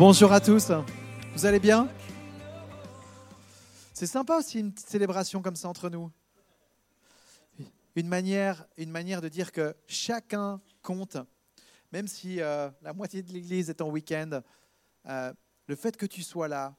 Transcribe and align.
Bonjour 0.00 0.32
à 0.32 0.40
tous, 0.40 0.72
vous 1.34 1.44
allez 1.44 1.60
bien? 1.60 1.86
C'est 3.92 4.06
sympa 4.06 4.38
aussi 4.38 4.58
une 4.58 4.72
petite 4.72 4.88
célébration 4.88 5.42
comme 5.42 5.56
ça 5.56 5.68
entre 5.68 5.90
nous. 5.90 6.10
Une 7.96 8.08
manière, 8.08 8.66
une 8.78 8.90
manière 8.90 9.20
de 9.20 9.28
dire 9.28 9.52
que 9.52 9.76
chacun 9.86 10.62
compte, 10.80 11.18
même 11.92 12.08
si 12.08 12.40
euh, 12.40 12.70
la 12.80 12.94
moitié 12.94 13.22
de 13.22 13.30
l'Église 13.30 13.68
est 13.68 13.82
en 13.82 13.90
week-end. 13.90 14.40
Euh, 15.04 15.34
le 15.66 15.76
fait 15.76 15.98
que 15.98 16.06
tu 16.06 16.22
sois 16.22 16.48
là, 16.48 16.74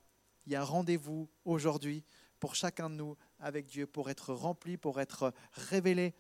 il 0.48 0.54
y 0.54 0.56
a 0.56 0.62
un 0.62 0.66
rendez-vous 0.66 1.30
aujourd'hui 1.46 2.04
pour 2.40 2.56
chacun 2.56 2.90
de 2.90 2.96
nous 2.96 3.16
avec 3.38 3.68
Dieu, 3.68 3.86
pour 3.86 4.10
être 4.10 4.34
rempli, 4.34 4.78
pour 4.78 5.00
être 5.00 5.32
révélé 5.52 6.16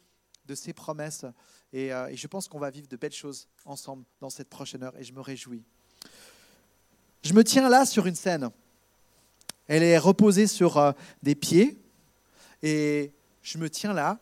de 0.45 0.53
ses 0.53 0.71
promesses. 0.71 1.25
Et, 1.73 1.91
euh, 1.91 2.09
et 2.09 2.15
je 2.15 2.27
pense 2.27 2.47
qu'on 2.47 2.59
va 2.59 2.69
vivre 2.69 2.87
de 2.87 2.95
belles 2.95 3.11
choses 3.11 3.47
ensemble 3.65 4.05
dans 4.19 4.29
cette 4.29 4.49
prochaine 4.49 4.83
heure 4.83 4.95
et 4.99 5.03
je 5.03 5.13
me 5.13 5.21
réjouis. 5.21 5.65
Je 7.23 7.33
me 7.33 7.43
tiens 7.43 7.69
là 7.69 7.85
sur 7.85 8.07
une 8.07 8.15
scène. 8.15 8.49
Elle 9.67 9.83
est 9.83 9.97
reposée 9.97 10.47
sur 10.47 10.77
euh, 10.77 10.91
des 11.21 11.35
pieds 11.35 11.79
et 12.63 13.11
je 13.41 13.57
me 13.57 13.69
tiens 13.69 13.93
là 13.93 14.19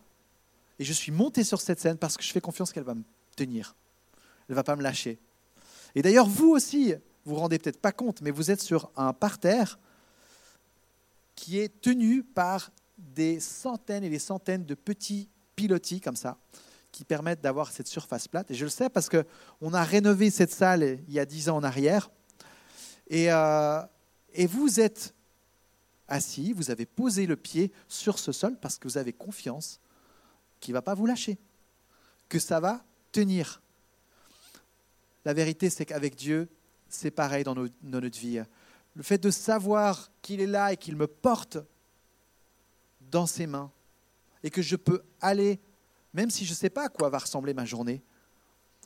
et 0.78 0.84
je 0.84 0.94
suis 0.94 1.12
monté 1.12 1.44
sur 1.44 1.62
cette 1.62 1.80
scène 1.80 1.98
parce 1.98 2.18
que 2.18 2.24
je 2.24 2.32
fais 2.32 2.42
confiance 2.42 2.72
qu'elle 2.72 2.84
va 2.84 2.96
me 2.96 3.04
tenir. 3.36 3.76
Elle 4.48 4.54
ne 4.54 4.56
va 4.56 4.64
pas 4.64 4.76
me 4.76 4.84
lâcher. 4.84 5.20
Et 5.96 6.02
d'ailleurs, 6.02 6.28
vous 6.28 6.50
aussi, 6.50 6.94
vous 7.26 7.34
vous 7.34 7.36
rendez 7.36 7.58
peut-être 7.60 7.80
pas 7.80 7.92
compte, 7.92 8.22
mais 8.22 8.32
vous 8.32 8.52
êtes 8.52 8.62
sur 8.62 8.92
un 8.96 9.14
parterre 9.14 9.80
qui 11.36 11.60
est 11.60 11.82
tenu 11.82 12.24
par 12.24 12.72
des 12.98 13.40
centaines 13.40 14.04
et 14.04 14.10
des 14.10 14.20
centaines 14.20 14.66
de 14.66 14.76
petits 14.76 15.30
pilotis 15.56 16.02
comme 16.02 16.16
ça, 16.16 16.38
qui 16.92 17.06
permettent 17.06 17.42
d'avoir 17.42 17.72
cette 17.72 17.88
surface 17.88 18.28
plate. 18.28 18.52
Et 18.52 18.56
je 18.56 18.66
le 18.66 18.70
sais 18.70 18.90
parce 18.90 19.10
qu'on 19.10 19.74
a 19.74 19.84
rénové 19.84 20.30
cette 20.30 20.52
salle 20.52 21.00
il 21.08 21.14
y 21.14 21.20
a 21.20 21.26
dix 21.26 21.50
ans 21.50 21.58
en 21.58 21.64
arrière. 21.64 22.10
Et, 23.10 23.32
euh, 23.32 23.82
et 24.34 24.48
vous 24.48 24.80
êtes 24.80 25.14
assis, 26.08 26.54
vous 26.54 26.72
avez 26.72 26.86
posé 26.86 27.26
le 27.26 27.36
pied 27.36 27.72
sur 27.88 28.20
ce 28.20 28.32
sol 28.32 28.58
parce 28.60 28.78
que 28.78 28.88
vous 28.88 28.98
avez 28.98 29.14
confiance 29.14 29.80
qu'il 30.60 30.74
ne 30.74 30.78
va 30.78 30.82
pas 30.82 30.96
vous 30.96 31.06
lâcher, 31.06 31.38
que 32.28 32.40
ça 32.40 32.60
va 32.60 32.84
tenir. 33.12 33.62
La 35.26 35.34
vérité, 35.34 35.70
c'est 35.70 35.86
qu'avec 35.86 36.16
Dieu, 36.16 36.50
c'est 36.88 37.12
pareil 37.12 37.44
dans, 37.44 37.56
dans 37.56 37.70
notre 37.82 38.20
vie. 38.20 38.42
Le 38.96 39.04
fait 39.04 39.18
de 39.18 39.32
savoir 39.32 40.12
qu'il 40.22 40.42
est 40.42 40.48
là 40.48 40.74
et 40.74 40.78
qu'il 40.78 40.96
me 40.96 41.08
porte 41.08 41.58
dans 43.02 43.26
ses 43.26 43.48
mains 43.48 43.72
et 44.44 44.50
que 44.50 44.62
je 44.62 44.76
peux 44.76 45.04
aller, 45.22 45.60
même 46.14 46.30
si 46.30 46.46
je 46.46 46.52
ne 46.52 46.56
sais 46.56 46.70
pas 46.70 46.86
à 46.86 46.90
quoi 46.90 47.10
va 47.10 47.20
ressembler 47.20 47.54
ma 47.54 47.66
journée, 47.66 48.02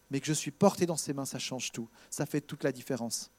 mais 0.10 0.20
que 0.20 0.28
je 0.28 0.34
suis 0.34 0.52
porté 0.52 0.86
dans 0.86 0.98
ses 0.98 1.14
mains, 1.14 1.26
ça 1.26 1.40
change 1.40 1.72
tout. 1.72 1.90
Ça 2.10 2.26
fait 2.26 2.42
toute 2.42 2.64
la 2.64 2.72
différence. 2.72 3.32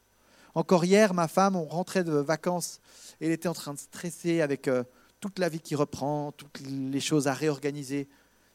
Encore 0.55 0.85
hier, 0.85 1.13
ma 1.13 1.27
femme, 1.27 1.57
on 1.57 1.65
rentrait 1.65 2.05
de 2.05 2.13
vacances 2.13 2.79
et 3.19 3.25
elle 3.27 3.33
était 3.33 3.49
en 3.49 3.53
train 3.53 3.73
de 3.73 3.79
stresser 3.79 4.39
avec 4.39 4.69
euh, 4.69 4.83
toute 5.19 5.37
la 5.37 5.49
vie 5.49 5.59
qui 5.59 5.75
reprend, 5.75 6.31
toutes 6.31 6.61
les 6.61 7.01
choses 7.01 7.27
à 7.27 7.33
réorganiser. 7.33 8.07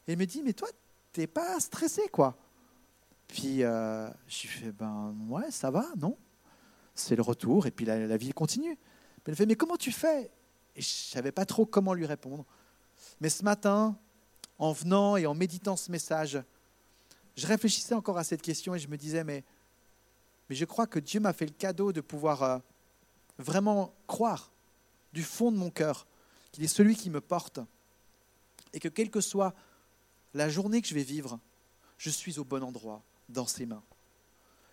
Elle 0.07 0.17
me 0.17 0.25
dit, 0.25 0.41
mais 0.43 0.53
toi, 0.53 0.67
t'es 1.13 1.27
pas 1.27 1.59
stressé, 1.59 2.01
quoi. 2.11 2.35
Puis 3.27 3.63
euh, 3.63 4.09
je 4.27 4.47
fais, 4.47 4.71
ben 4.71 5.15
ouais, 5.29 5.51
ça 5.51 5.69
va, 5.69 5.85
non 5.95 6.17
C'est 6.95 7.15
le 7.15 7.21
retour 7.21 7.67
et 7.67 7.71
puis 7.71 7.85
la, 7.85 8.07
la 8.07 8.17
vie 8.17 8.33
continue. 8.33 8.77
Elle 9.25 9.35
fait, 9.35 9.45
mais 9.45 9.55
comment 9.55 9.77
tu 9.77 9.91
fais? 9.91 10.31
Et 10.75 10.81
je 10.81 10.87
savais 10.87 11.31
pas 11.31 11.45
trop 11.45 11.67
comment 11.67 11.93
lui 11.93 12.07
répondre. 12.07 12.45
Mais 13.19 13.29
ce 13.29 13.43
matin, 13.43 13.95
en 14.57 14.71
venant 14.71 15.17
et 15.17 15.27
en 15.27 15.35
méditant 15.35 15.75
ce 15.75 15.91
message, 15.91 16.41
je 17.35 17.47
réfléchissais 17.47 17.93
encore 17.93 18.17
à 18.17 18.23
cette 18.23 18.41
question 18.41 18.73
et 18.73 18.79
je 18.79 18.87
me 18.87 18.97
disais, 18.97 19.23
mais, 19.23 19.43
mais 20.51 20.57
je 20.57 20.65
crois 20.65 20.85
que 20.85 20.99
Dieu 20.99 21.21
m'a 21.21 21.31
fait 21.31 21.45
le 21.45 21.53
cadeau 21.53 21.93
de 21.93 22.01
pouvoir 22.01 22.43
euh, 22.43 22.57
vraiment 23.37 23.93
croire 24.05 24.51
du 25.13 25.23
fond 25.23 25.49
de 25.49 25.55
mon 25.55 25.69
cœur 25.69 26.05
qu'il 26.51 26.61
est 26.61 26.67
celui 26.67 26.97
qui 26.97 27.09
me 27.09 27.21
porte 27.21 27.61
et 28.73 28.81
que 28.81 28.89
quelle 28.89 29.09
que 29.09 29.21
soit 29.21 29.55
la 30.33 30.49
journée 30.49 30.81
que 30.81 30.89
je 30.89 30.93
vais 30.93 31.03
vivre, 31.03 31.39
je 31.97 32.09
suis 32.09 32.37
au 32.37 32.43
bon 32.43 32.65
endroit, 32.65 33.01
dans 33.29 33.47
ses 33.47 33.65
mains. 33.65 33.81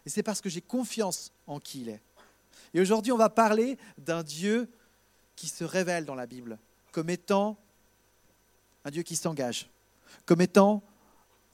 Et 0.04 0.10
c'est 0.10 0.24
parce 0.24 0.40
que 0.40 0.48
j'ai 0.48 0.62
confiance 0.62 1.30
en 1.46 1.60
qui 1.60 1.82
il 1.82 1.90
est. 1.90 2.02
Et 2.74 2.80
aujourd'hui, 2.80 3.12
on 3.12 3.16
va 3.16 3.30
parler 3.30 3.78
d'un 3.98 4.24
Dieu 4.24 4.68
qui 5.36 5.46
se 5.46 5.62
révèle 5.62 6.04
dans 6.04 6.16
la 6.16 6.26
Bible 6.26 6.58
comme 6.90 7.08
étant 7.08 7.56
un 8.84 8.90
Dieu 8.90 9.04
qui 9.04 9.14
s'engage, 9.14 9.70
comme 10.26 10.40
étant 10.40 10.82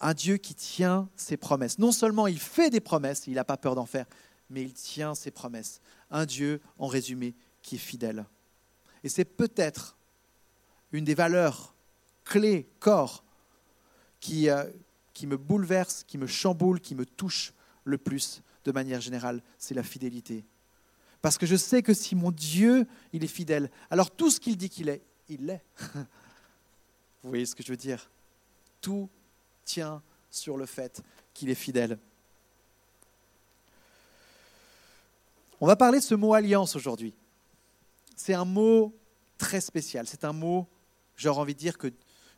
un 0.01 0.15
Dieu 0.15 0.37
qui 0.37 0.55
tient 0.55 1.09
ses 1.17 1.37
promesses. 1.37 1.79
Non 1.79 1.93
seulement 1.93 2.27
il 2.27 2.39
fait 2.39 2.71
des 2.71 2.81
promesses, 2.81 3.27
il 3.27 3.35
n'a 3.35 3.45
pas 3.45 3.57
peur 3.57 3.75
d'en 3.75 3.87
faire, 3.87 4.07
mais 4.51 4.63
il 4.63 4.73
tient 4.73 5.15
ses 5.15 5.31
promesses. 5.31 5.81
Un 6.11 6.27
Dieu, 6.27 6.61
en 6.79 6.87
résumé, 6.87 7.35
qui 7.63 7.77
est 7.77 7.79
fidèle. 7.79 8.27
Et 9.03 9.09
c'est 9.09 9.25
peut-être 9.25 9.97
une 10.93 11.05
des 11.05 11.15
valeurs 11.15 11.75
clés, 12.25 12.69
corps, 12.81 13.25
qui, 14.21 14.49
euh, 14.49 14.65
me 15.23 15.37
bouleverse, 15.37 16.05
qui 16.05 16.19
me 16.19 16.27
chamboule, 16.27 16.81
qui 16.81 16.95
me 16.95 17.07
touche 17.07 17.53
le 17.85 17.99
plus 17.99 18.43
de 18.65 18.73
manière 18.73 19.01
générale, 19.01 19.43
c'est 19.59 19.75
la 19.75 19.83
fidélité. 19.83 20.45
Parce 21.21 21.39
que 21.39 21.47
je 21.47 21.57
sais 21.57 21.83
que 21.83 21.95
si 21.95 22.15
mon 22.15 22.31
Dieu, 22.31 22.87
il 23.13 23.25
est 23.25 23.29
fidèle, 23.29 23.71
alors 23.91 24.11
tout 24.11 24.31
ce 24.31 24.41
qu'il 24.41 24.57
dit 24.57 24.71
qu'il 24.71 24.89
est, 24.89 25.03
il 25.29 25.47
l'est. 25.47 25.65
Vous 27.23 27.31
voyez 27.31 27.47
ce 27.47 27.55
que 27.55 27.63
je 27.63 27.71
veux 27.71 27.77
dire? 27.77 28.11
Tout 28.81 29.09
tient 29.65 30.03
sur 30.31 30.57
le 30.57 30.67
fait 30.67 31.03
qu'il 31.33 31.51
est 31.51 31.55
fidèle. 31.55 31.99
On 35.61 35.67
va 35.67 35.77
parler 35.77 35.99
de 35.99 36.05
ce 36.05 36.15
mot 36.15 36.35
alliance 36.35 36.77
aujourd'hui. 36.77 37.15
C'est 38.17 38.35
un 38.35 38.45
mot 38.45 38.95
très 39.39 39.61
spécial. 39.61 40.07
C'est 40.07 40.25
un 40.25 40.33
mot, 40.33 40.67
j'aurais 41.17 41.41
envie 41.41 41.55
de 41.55 41.59
dire, 41.59 41.79
que, 41.79 41.93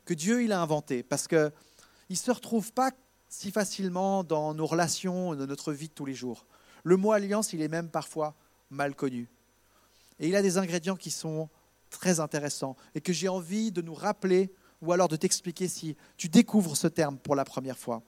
que 0.05 0.13
Dieu 0.13 0.43
il 0.43 0.51
a 0.51 0.61
inventé. 0.61 1.03
Parce 1.03 1.27
qu'il 1.27 1.51
ne 2.09 2.15
se 2.15 2.31
retrouve 2.31 2.71
pas 2.71 2.91
si 3.29 3.51
facilement 3.51 4.23
dans 4.23 4.53
nos 4.53 4.65
relations, 4.65 5.35
dans 5.35 5.45
notre 5.45 5.73
vie 5.73 5.89
de 5.89 5.93
tous 5.93 6.05
les 6.05 6.13
jours. 6.13 6.45
Le 6.83 6.95
mot 6.95 7.11
alliance, 7.11 7.53
il 7.53 7.61
est 7.61 7.67
même 7.67 7.89
parfois 7.89 8.35
mal 8.69 8.95
connu. 8.95 9.27
Et 10.19 10.29
il 10.29 10.35
a 10.35 10.41
des 10.41 10.57
ingrédients 10.57 10.95
qui 10.95 11.11
sont 11.11 11.49
très 11.89 12.19
intéressants 12.19 12.75
et 12.95 13.01
que 13.01 13.13
j'ai 13.13 13.27
envie 13.27 13.71
de 13.71 13.81
nous 13.81 13.93
rappeler 13.93 14.51
ou 14.81 14.91
alors 14.91 15.07
de 15.07 15.15
t'expliquer 15.15 15.67
si 15.67 15.95
tu 16.17 16.29
découvres 16.29 16.77
ce 16.77 16.87
terme 16.87 17.17
pour 17.17 17.35
la 17.35 17.45
première 17.45 17.77
fois. 17.77 18.01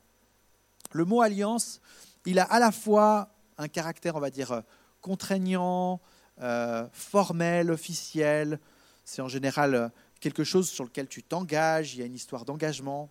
Le 0.92 1.06
mot 1.06 1.22
alliance, 1.22 1.82
il 2.26 2.40
a 2.40 2.44
à 2.44 2.60
la 2.60 2.72
fois 2.72 3.30
un 3.58 3.68
caractère, 3.68 4.16
on 4.16 4.20
va 4.20 4.30
dire, 4.30 4.64
contraignant, 5.02 6.00
euh, 6.42 6.88
formel, 6.94 7.72
officiel. 7.72 8.60
C'est 9.04 9.22
en 9.22 9.28
général 9.28 9.76
euh, 9.76 9.90
quelque 10.20 10.44
chose 10.44 10.70
sur 10.70 10.84
lequel 10.84 11.08
tu 11.08 11.24
t'engages, 11.24 11.96
il 11.96 12.00
y 12.00 12.04
a 12.04 12.06
une 12.06 12.16
histoire 12.16 12.46
d'engagement. 12.46 13.10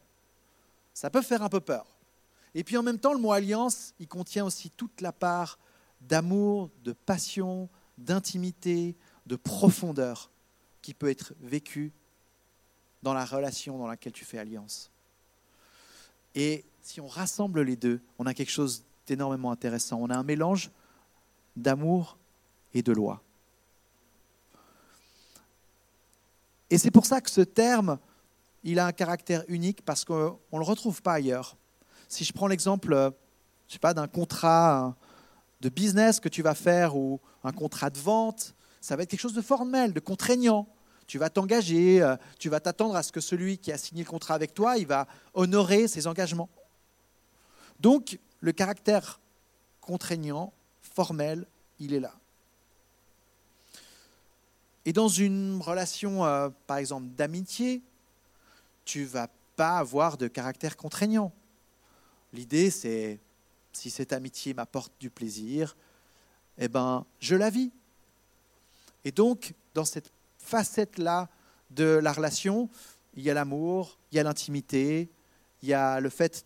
Ça 0.95 1.11
peut 1.11 1.23
faire 1.23 1.43
un 1.43 1.49
peu 1.49 1.61
peur. 1.61 1.87
Et 2.55 2.65
puis 2.65 2.77
en 2.77 2.83
même 2.83 2.99
temps, 2.99 3.13
le 3.13 3.21
mot 3.21 3.33
alliance, 3.33 3.95
il 3.99 4.09
contient 4.09 4.45
aussi 4.45 4.71
toute 4.71 5.01
la 5.01 5.13
part 5.13 5.59
d'amour, 6.01 6.71
de 6.85 6.93
passion, 6.93 7.69
d'intimité, 7.99 8.97
de 9.27 9.37
profondeur 9.37 10.31
qui 10.81 10.95
peut 10.95 11.11
être 11.11 11.35
vécue 11.41 11.93
dans 13.03 13.15
la 13.15 13.25
relation 13.25 13.79
dans 13.79 13.87
laquelle 13.87 14.13
tu 14.13 14.25
fais 14.25 14.39
alliance. 14.39 14.91
Et 16.35 16.65
si 16.83 17.01
on 17.01 17.07
rassemble 17.07 17.63
les 17.63 17.77
deux, 17.77 18.01
on 18.19 18.27
a 18.27 18.35
quelque 18.35 18.51
chose 18.51 18.85
d'énormément 19.07 19.51
intéressant. 19.51 19.99
On 20.01 20.11
a 20.11 20.17
un 20.17 20.23
mélange 20.23 20.71
d'amour 21.57 22.17
et 22.75 22.83
de 22.83 22.93
loi. 22.93 23.23
Et 26.71 26.79
c'est 26.79 26.91
pour 26.91 27.07
ça 27.07 27.21
que 27.21 27.31
ce 27.31 27.41
terme, 27.41 27.99
il 28.63 28.79
a 28.79 28.87
un 28.87 28.93
caractère 28.93 29.45
unique 29.49 29.85
parce 29.85 30.05
qu'on 30.05 30.39
ne 30.53 30.59
le 30.59 30.65
retrouve 30.65 31.01
pas 31.03 31.15
ailleurs. 31.15 31.57
Si 32.09 32.25
je 32.25 32.33
prends 32.33 32.47
l'exemple, 32.47 33.13
je 33.67 33.73
sais 33.73 33.79
pas, 33.79 33.95
d'un 33.95 34.09
contrat 34.09 34.95
de 35.61 35.69
business 35.69 36.21
que 36.21 36.29
tu 36.29 36.43
vas 36.43 36.55
faire 36.55 36.97
ou 36.97 37.21
un 37.43 37.53
contrat 37.53 37.91
de 37.91 37.99
vente, 37.99 38.55
ça 38.81 38.97
va 38.97 39.03
être 39.03 39.11
quelque 39.11 39.21
chose 39.21 39.35
de 39.35 39.43
formel, 39.43 39.93
de 39.93 40.01
contraignant 40.01 40.69
tu 41.08 41.19
vas 41.19 41.31
t'engager, 41.31 42.02
euh, 42.02 42.16
tu 42.38 42.50
vas 42.50 42.60
t'attendre 42.60 42.94
à 42.94 43.02
ce 43.02 43.10
que 43.10 43.20
celui 43.20 43.56
qui 43.58 43.72
a 43.72 43.78
signé 43.78 44.05
le 44.05 44.08
contrat 44.08 44.34
avec 44.34 44.55
toi, 44.55 44.76
il 44.76 44.87
va 44.87 45.08
honorer 45.32 45.88
ses 45.88 46.06
engagements. 46.06 46.50
Donc, 47.81 48.19
le 48.40 48.52
caractère 48.52 49.19
contraignant, 49.81 50.52
formel, 50.82 51.46
il 51.81 51.94
est 51.94 52.00
là. 52.00 52.14
Et 54.84 54.93
dans 54.93 55.08
une 55.08 55.60
relation, 55.62 56.26
euh, 56.26 56.50
par 56.66 56.76
exemple, 56.76 57.08
d'amitié, 57.16 57.82
tu 58.84 59.05
vas 59.05 59.28
pas 59.56 59.78
avoir 59.78 60.19
de 60.19 60.28
caractère 60.28 60.76
contraignant. 60.76 61.32
L'idée, 62.34 62.70
c'est 62.70 63.19
si 63.72 63.88
cette 63.88 64.12
amitié 64.12 64.52
m'apporte 64.52 64.93
du 65.00 65.08
plaisir, 65.08 65.75
eh 66.58 66.69
ben, 66.69 67.06
je 67.19 67.34
la 67.34 67.49
vis. 67.49 67.70
Et 69.05 69.12
donc, 69.12 69.55
dans 69.72 69.87
cette 69.87 70.12
facette-là 70.49 71.29
de 71.71 71.85
la 71.85 72.12
relation. 72.12 72.71
Il 73.15 73.23
y 73.23 73.31
a 73.31 73.35
l'amour, 73.35 73.99
il 74.11 74.17
y 74.17 74.19
a 74.19 74.23
l'intimité, 74.23 75.11
il 75.62 75.69
y 75.69 75.75
a 75.75 76.00
le 76.00 76.09
fait 76.09 76.45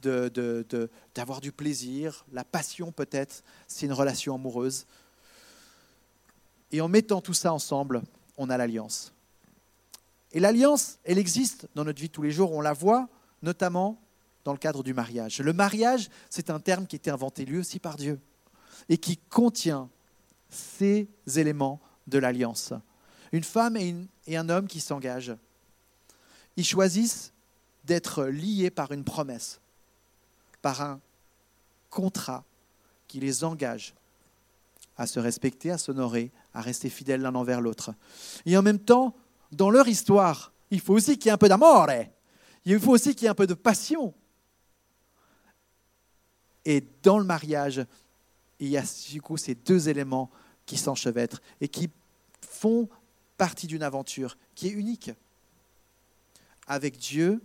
d'avoir 1.15 1.41
du 1.41 1.53
plaisir, 1.53 2.25
la 2.33 2.45
passion 2.45 2.93
peut-être, 2.93 3.45
c'est 3.69 3.87
une 3.87 3.93
relation 3.93 4.35
amoureuse. 4.35 4.87
Et 6.71 6.81
en 6.81 6.89
mettant 6.89 7.21
tout 7.21 7.35
ça 7.35 7.53
ensemble, 7.53 8.03
on 8.39 8.49
a 8.49 8.57
l'alliance. 8.57 9.13
Et 10.33 10.41
l'alliance, 10.41 10.99
elle 11.05 11.19
existe 11.19 11.69
dans 11.75 11.85
notre 11.85 12.01
vie 12.01 12.09
tous 12.09 12.23
les 12.23 12.31
jours, 12.31 12.53
on 12.53 12.63
la 12.63 12.73
voit 12.73 13.09
notamment 13.43 14.01
dans 14.45 14.53
le 14.53 14.59
cadre 14.59 14.83
du 14.83 14.95
mariage. 14.95 15.41
Le 15.41 15.53
mariage, 15.53 16.09
c'est 16.31 16.51
un 16.51 16.59
terme 16.59 16.87
qui 16.87 16.97
a 16.97 16.99
été 16.99 17.11
inventé 17.11 17.45
lui 17.45 17.59
aussi 17.59 17.79
par 17.79 17.97
Dieu 17.97 18.19
et 18.89 18.97
qui 18.97 19.19
contient 19.19 19.91
ces 20.49 21.09
éléments 21.37 21.81
de 22.07 22.19
l'alliance. 22.19 22.73
Une 23.33 23.45
femme 23.45 23.77
et, 23.77 24.37
un 24.37 24.49
homme 24.49 24.67
qui 24.67 24.81
s'engagent. 24.81 25.35
Ils 26.57 26.67
choisissent 26.67 27.33
d'être 27.85 28.25
liés 28.25 28.71
par 28.71 28.93
une 28.93 29.05
promesse, 29.05 29.61
par 30.61 30.83
un 30.83 31.01
contrat 31.91 32.45
qui 33.09 33.21
les 33.21 33.43
engage 33.43 33.95
à 34.97 35.07
se 35.07 35.19
respecter, 35.19 35.71
à 35.71 35.79
s'honorer, 35.79 36.31
à 36.53 36.61
rester 36.61 36.91
fidèles 36.91 37.23
l'un 37.23 37.35
envers 37.35 37.61
l'autre. 37.61 37.95
Et 38.45 38.57
en 38.57 38.63
même 38.63 38.79
temps, 38.79 39.15
dans 39.51 39.71
leur 39.71 39.89
histoire, 39.89 40.53
il 40.71 40.81
faut 40.81 40.95
aussi 40.95 41.19
qu'il 41.19 41.27
y 41.27 41.29
ait 41.31 41.33
un 41.33 41.39
peu 41.39 41.49
d'amour. 41.49 41.87
Il 42.65 42.79
faut 42.79 42.93
aussi 42.93 43.15
qu'il 43.15 43.25
y 43.25 43.27
ait 43.27 43.31
un 43.31 43.35
peu 43.35 43.47
de 43.47 43.55
passion. 43.55 44.15
Et 46.65 46.85
dans 47.03 47.19
le 47.19 47.25
mariage, 47.25 47.85
il 48.61 48.69
y 48.69 48.77
a 48.77 48.85
du 49.11 49.21
coup 49.21 49.37
ces 49.37 49.55
deux 49.55 49.89
éléments 49.89 50.31
qui 50.67 50.77
s'enchevêtrent 50.77 51.41
et 51.61 51.69
qui 51.69 51.91
font 52.41 52.89
partie 53.37 53.67
d'une 53.67 53.83
aventure 53.83 54.37
qui 54.55 54.69
est 54.69 54.73
unique. 54.73 55.11
Avec 56.67 56.97
Dieu, 56.97 57.43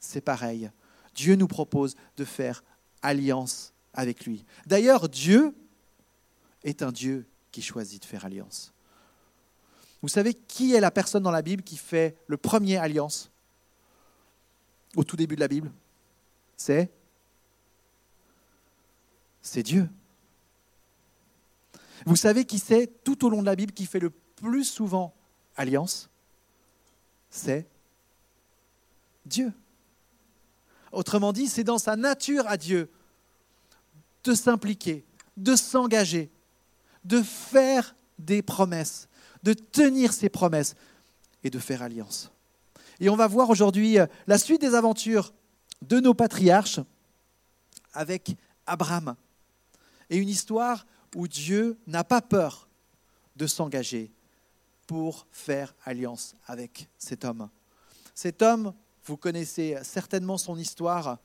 c'est 0.00 0.20
pareil. 0.20 0.70
Dieu 1.14 1.34
nous 1.34 1.48
propose 1.48 1.96
de 2.16 2.24
faire 2.24 2.62
alliance 3.02 3.72
avec 3.92 4.26
lui. 4.26 4.44
D'ailleurs, 4.66 5.08
Dieu 5.08 5.54
est 6.62 6.82
un 6.82 6.92
Dieu 6.92 7.26
qui 7.52 7.62
choisit 7.62 8.02
de 8.02 8.06
faire 8.06 8.24
alliance. 8.24 8.72
Vous 10.02 10.08
savez 10.08 10.34
qui 10.34 10.74
est 10.74 10.80
la 10.80 10.90
personne 10.90 11.22
dans 11.22 11.30
la 11.30 11.42
Bible 11.42 11.62
qui 11.62 11.76
fait 11.76 12.16
le 12.26 12.36
premier 12.36 12.76
alliance 12.76 13.30
au 14.96 15.04
tout 15.04 15.16
début 15.16 15.34
de 15.34 15.40
la 15.40 15.48
Bible? 15.48 15.72
C'est? 16.56 16.90
C'est 19.40 19.62
Dieu. 19.62 19.88
Vous 22.06 22.16
savez 22.16 22.44
qui 22.44 22.58
c'est 22.58 23.02
tout 23.02 23.24
au 23.24 23.30
long 23.30 23.40
de 23.40 23.46
la 23.46 23.56
Bible 23.56 23.72
qui 23.72 23.86
fait 23.86 24.00
le 24.00 24.12
plus 24.44 24.64
souvent 24.64 25.14
alliance 25.56 26.10
C'est 27.30 27.66
Dieu. 29.24 29.54
Autrement 30.92 31.32
dit, 31.32 31.46
c'est 31.46 31.64
dans 31.64 31.78
sa 31.78 31.96
nature 31.96 32.46
à 32.46 32.58
Dieu 32.58 32.90
de 34.22 34.34
s'impliquer, 34.34 35.02
de 35.38 35.56
s'engager, 35.56 36.30
de 37.04 37.22
faire 37.22 37.96
des 38.18 38.42
promesses, 38.42 39.08
de 39.42 39.54
tenir 39.54 40.12
ses 40.12 40.28
promesses 40.28 40.74
et 41.42 41.48
de 41.48 41.58
faire 41.58 41.80
alliance. 41.80 42.30
Et 43.00 43.08
on 43.08 43.16
va 43.16 43.26
voir 43.26 43.48
aujourd'hui 43.48 43.98
euh, 43.98 44.06
la 44.26 44.36
suite 44.36 44.60
des 44.60 44.74
aventures 44.74 45.32
de 45.80 46.00
nos 46.00 46.12
patriarches 46.12 46.80
avec 47.94 48.36
Abraham. 48.66 49.16
Et 50.10 50.18
une 50.18 50.28
histoire 50.28 50.84
où 51.16 51.28
Dieu 51.28 51.78
n'a 51.86 52.04
pas 52.04 52.20
peur 52.20 52.68
de 53.36 53.46
s'engager 53.46 54.12
pour 54.86 55.26
faire 55.30 55.74
alliance 55.84 56.36
avec 56.46 56.88
cet 56.98 57.24
homme. 57.24 57.48
Cet 58.14 58.42
homme, 58.42 58.74
vous 59.04 59.16
connaissez 59.16 59.76
certainement 59.82 60.38
son 60.38 60.56
histoire, 60.56 61.18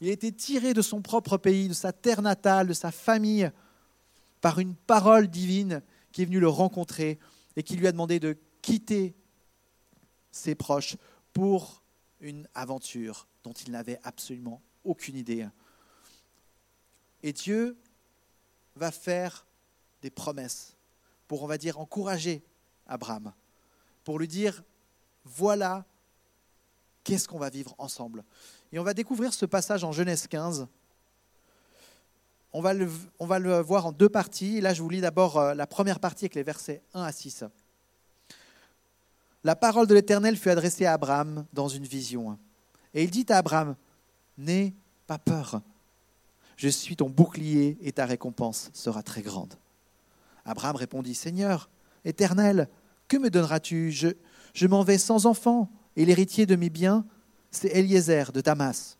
il 0.00 0.08
a 0.08 0.12
été 0.12 0.32
tiré 0.32 0.72
de 0.72 0.82
son 0.82 1.02
propre 1.02 1.36
pays, 1.36 1.68
de 1.68 1.74
sa 1.74 1.92
terre 1.92 2.22
natale, 2.22 2.68
de 2.68 2.72
sa 2.72 2.90
famille, 2.90 3.50
par 4.40 4.58
une 4.58 4.74
parole 4.74 5.28
divine 5.28 5.82
qui 6.12 6.22
est 6.22 6.24
venue 6.24 6.40
le 6.40 6.48
rencontrer 6.48 7.18
et 7.56 7.62
qui 7.62 7.76
lui 7.76 7.86
a 7.86 7.92
demandé 7.92 8.18
de 8.18 8.38
quitter 8.62 9.14
ses 10.30 10.54
proches 10.54 10.96
pour 11.32 11.82
une 12.20 12.48
aventure 12.54 13.26
dont 13.44 13.52
il 13.52 13.72
n'avait 13.72 14.00
absolument 14.02 14.62
aucune 14.84 15.16
idée. 15.16 15.46
Et 17.22 17.32
Dieu 17.32 17.76
va 18.76 18.90
faire 18.90 19.46
des 20.00 20.10
promesses 20.10 20.76
pour, 21.28 21.42
on 21.42 21.46
va 21.46 21.58
dire, 21.58 21.78
encourager 21.78 22.42
Abraham, 22.90 23.32
pour 24.04 24.18
lui 24.18 24.28
dire, 24.28 24.62
voilà, 25.24 25.84
qu'est-ce 27.04 27.26
qu'on 27.26 27.38
va 27.38 27.48
vivre 27.48 27.74
ensemble. 27.78 28.24
Et 28.72 28.78
on 28.78 28.84
va 28.84 28.92
découvrir 28.92 29.32
ce 29.32 29.46
passage 29.46 29.84
en 29.84 29.92
Genèse 29.92 30.26
15. 30.26 30.66
On 32.52 32.60
va, 32.60 32.74
le, 32.74 33.60
voir 33.60 33.86
en 33.86 33.92
deux 33.92 34.08
parties. 34.08 34.60
là, 34.60 34.74
je 34.74 34.82
vous 34.82 34.90
lis 34.90 35.00
d'abord 35.00 35.38
euh, 35.38 35.54
la 35.54 35.66
première 35.66 36.00
partie 36.00 36.24
avec 36.24 36.34
les 36.34 36.42
versets 36.42 36.82
1 36.94 37.02
à 37.02 37.12
6. 37.12 37.44
La 39.44 39.56
parole 39.56 39.86
de 39.86 39.94
l'Éternel 39.94 40.36
fut 40.36 40.50
adressée 40.50 40.84
à 40.84 40.94
Abraham 40.94 41.46
dans 41.52 41.68
une 41.68 41.84
vision. 41.84 42.38
Et 42.92 43.04
il 43.04 43.10
dit 43.10 43.26
à 43.28 43.38
Abraham, 43.38 43.76
N'aie 44.36 44.74
pas 45.06 45.18
peur, 45.18 45.60
je 46.60 46.68
suis 46.68 46.94
ton 46.94 47.08
bouclier 47.08 47.78
et 47.80 47.92
ta 47.92 48.04
récompense 48.04 48.70
sera 48.74 49.02
très 49.02 49.22
grande. 49.22 49.54
Abraham 50.44 50.76
répondit, 50.76 51.14
Seigneur, 51.14 51.70
Éternel, 52.04 52.68
que 53.10 53.16
me 53.16 53.28
donneras-tu? 53.28 53.90
Je, 53.90 54.66
m'en 54.66 54.84
vais 54.84 54.96
sans 54.96 55.26
enfant, 55.26 55.68
et 55.96 56.06
l'héritier 56.06 56.46
de 56.46 56.54
mes 56.54 56.70
biens, 56.70 57.04
c'est 57.50 57.76
Eliezer 57.76 58.30
de 58.32 58.40
Damas. 58.40 58.96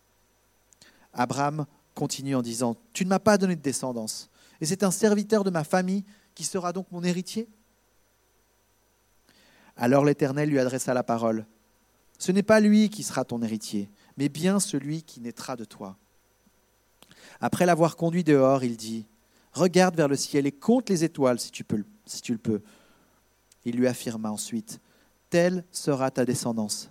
Abraham 1.14 1.64
continue 1.94 2.34
en 2.34 2.42
disant, 2.42 2.76
Tu 2.92 3.04
ne 3.04 3.08
m'as 3.08 3.20
pas 3.20 3.38
donné 3.38 3.54
de 3.54 3.62
descendance, 3.62 4.28
et 4.60 4.66
c'est 4.66 4.82
un 4.82 4.90
serviteur 4.90 5.44
de 5.44 5.50
ma 5.50 5.62
famille 5.62 6.04
qui 6.34 6.42
sera 6.42 6.72
donc 6.72 6.90
mon 6.90 7.04
héritier 7.04 7.48
Alors 9.76 10.04
l'Éternel 10.04 10.50
lui 10.50 10.58
adressa 10.58 10.92
la 10.92 11.04
parole, 11.04 11.46
Ce 12.18 12.32
n'est 12.32 12.42
pas 12.42 12.58
lui 12.58 12.90
qui 12.90 13.04
sera 13.04 13.24
ton 13.24 13.40
héritier, 13.42 13.88
mais 14.16 14.28
bien 14.28 14.58
celui 14.58 15.04
qui 15.04 15.20
naîtra 15.20 15.54
de 15.54 15.64
toi. 15.64 15.96
Après 17.40 17.64
l'avoir 17.64 17.96
conduit 17.96 18.24
dehors, 18.24 18.64
il 18.64 18.76
dit, 18.76 19.06
Regarde 19.52 19.96
vers 19.96 20.08
le 20.08 20.16
ciel 20.16 20.46
et 20.46 20.52
compte 20.52 20.88
les 20.88 21.04
étoiles 21.04 21.38
si 21.38 21.50
tu, 21.52 21.64
si 22.06 22.22
tu 22.22 22.32
le 22.32 22.38
peux. 22.38 22.60
Il 23.64 23.76
lui 23.76 23.86
affirma 23.86 24.30
ensuite, 24.30 24.80
Telle 25.30 25.64
sera 25.70 26.10
ta 26.10 26.24
descendance. 26.24 26.90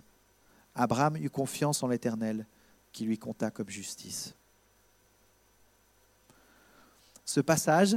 Abraham 0.74 1.16
eut 1.16 1.30
confiance 1.30 1.82
en 1.82 1.88
l'Éternel, 1.88 2.46
qui 2.90 3.04
lui 3.04 3.18
compta 3.18 3.50
comme 3.50 3.68
justice. 3.68 4.34
Ce 7.24 7.40
passage, 7.40 7.96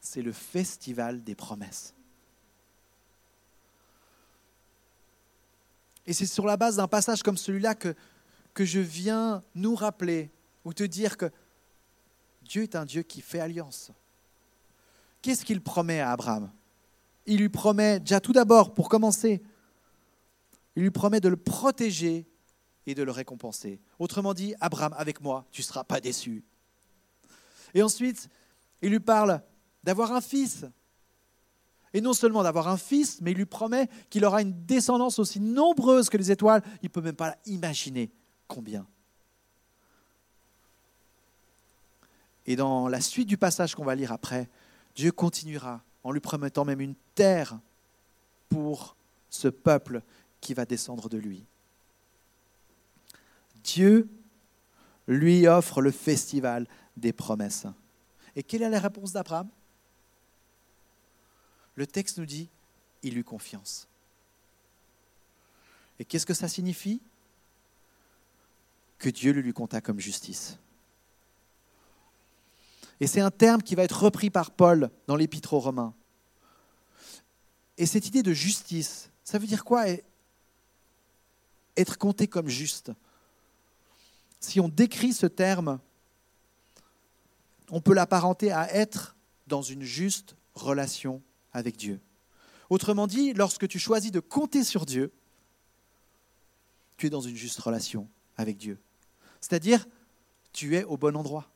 c'est 0.00 0.20
le 0.20 0.32
festival 0.32 1.22
des 1.22 1.34
promesses. 1.34 1.94
Et 6.06 6.12
c'est 6.12 6.26
sur 6.26 6.44
la 6.44 6.56
base 6.56 6.76
d'un 6.76 6.88
passage 6.88 7.22
comme 7.22 7.36
celui-là 7.36 7.76
que, 7.76 7.94
que 8.52 8.64
je 8.64 8.80
viens 8.80 9.44
nous 9.54 9.76
rappeler 9.76 10.30
ou 10.64 10.74
te 10.74 10.82
dire 10.82 11.16
que 11.16 11.30
Dieu 12.42 12.62
est 12.62 12.74
un 12.74 12.84
Dieu 12.84 13.02
qui 13.02 13.20
fait 13.20 13.38
alliance. 13.38 13.92
Qu'est-ce 15.22 15.44
qu'il 15.44 15.62
promet 15.62 16.00
à 16.00 16.10
Abraham? 16.10 16.50
Il 17.26 17.38
lui 17.38 17.48
promet, 17.48 18.00
déjà 18.00 18.20
tout 18.20 18.32
d'abord, 18.32 18.74
pour 18.74 18.88
commencer, 18.88 19.42
il 20.76 20.82
lui 20.82 20.90
promet 20.90 21.20
de 21.20 21.28
le 21.28 21.36
protéger 21.36 22.26
et 22.86 22.94
de 22.94 23.02
le 23.02 23.12
récompenser. 23.12 23.80
Autrement 23.98 24.34
dit, 24.34 24.54
Abraham, 24.60 24.94
avec 24.96 25.20
moi, 25.20 25.46
tu 25.50 25.60
ne 25.60 25.64
seras 25.64 25.84
pas 25.84 26.00
déçu. 26.00 26.44
Et 27.74 27.82
ensuite, 27.82 28.28
il 28.80 28.90
lui 28.90 29.00
parle 29.00 29.40
d'avoir 29.84 30.12
un 30.12 30.20
fils. 30.20 30.64
Et 31.94 32.00
non 32.00 32.14
seulement 32.14 32.42
d'avoir 32.42 32.68
un 32.68 32.78
fils, 32.78 33.20
mais 33.20 33.32
il 33.32 33.36
lui 33.36 33.46
promet 33.46 33.88
qu'il 34.08 34.24
aura 34.24 34.42
une 34.42 34.64
descendance 34.64 35.18
aussi 35.18 35.40
nombreuse 35.40 36.08
que 36.08 36.16
les 36.16 36.30
étoiles. 36.30 36.62
Il 36.82 36.86
ne 36.86 36.90
peut 36.90 37.02
même 37.02 37.14
pas 37.14 37.36
imaginer 37.46 38.10
combien. 38.48 38.86
Et 42.46 42.56
dans 42.56 42.88
la 42.88 43.00
suite 43.00 43.28
du 43.28 43.36
passage 43.36 43.74
qu'on 43.74 43.84
va 43.84 43.94
lire 43.94 44.10
après, 44.10 44.48
Dieu 44.96 45.12
continuera 45.12 45.82
en 46.04 46.12
lui 46.12 46.20
promettant 46.20 46.64
même 46.64 46.80
une 46.80 46.94
terre 47.14 47.58
pour 48.48 48.96
ce 49.30 49.48
peuple 49.48 50.02
qui 50.40 50.54
va 50.54 50.64
descendre 50.64 51.08
de 51.08 51.18
lui. 51.18 51.44
Dieu 53.62 54.08
lui 55.06 55.46
offre 55.46 55.80
le 55.80 55.90
festival 55.90 56.66
des 56.96 57.12
promesses. 57.12 57.66
Et 58.36 58.42
quelle 58.42 58.62
est 58.62 58.70
la 58.70 58.80
réponse 58.80 59.12
d'Abraham? 59.12 59.48
Le 61.74 61.86
texte 61.86 62.18
nous 62.18 62.26
dit, 62.26 62.48
il 63.02 63.16
eut 63.16 63.24
confiance. 63.24 63.88
Et 65.98 66.04
qu'est-ce 66.04 66.26
que 66.26 66.34
ça 66.34 66.48
signifie? 66.48 67.00
Que 68.98 69.08
Dieu 69.08 69.32
le 69.32 69.40
lui 69.40 69.52
compta 69.52 69.80
comme 69.80 70.00
justice. 70.00 70.58
Et 73.02 73.08
c'est 73.08 73.20
un 73.20 73.32
terme 73.32 73.64
qui 73.64 73.74
va 73.74 73.82
être 73.82 74.04
repris 74.04 74.30
par 74.30 74.52
Paul 74.52 74.88
dans 75.08 75.16
l'Épître 75.16 75.54
aux 75.54 75.58
Romains. 75.58 75.92
Et 77.76 77.84
cette 77.84 78.06
idée 78.06 78.22
de 78.22 78.32
justice, 78.32 79.10
ça 79.24 79.40
veut 79.40 79.48
dire 79.48 79.64
quoi 79.64 79.86
être 81.76 81.98
compté 81.98 82.28
comme 82.28 82.46
juste? 82.46 82.92
Si 84.38 84.60
on 84.60 84.68
décrit 84.68 85.12
ce 85.12 85.26
terme, 85.26 85.80
on 87.72 87.80
peut 87.80 87.92
l'apparenter 87.92 88.52
à 88.52 88.72
être 88.72 89.16
dans 89.48 89.62
une 89.62 89.82
juste 89.82 90.36
relation 90.54 91.22
avec 91.52 91.76
Dieu. 91.76 92.00
Autrement 92.70 93.08
dit, 93.08 93.32
lorsque 93.32 93.66
tu 93.66 93.80
choisis 93.80 94.12
de 94.12 94.20
compter 94.20 94.62
sur 94.62 94.86
Dieu, 94.86 95.12
tu 96.98 97.08
es 97.08 97.10
dans 97.10 97.20
une 97.20 97.34
juste 97.34 97.58
relation 97.58 98.08
avec 98.36 98.58
Dieu. 98.58 98.78
C'est-à-dire, 99.40 99.88
tu 100.52 100.76
es 100.76 100.84
au 100.84 100.96
bon 100.96 101.16
endroit. 101.16 101.51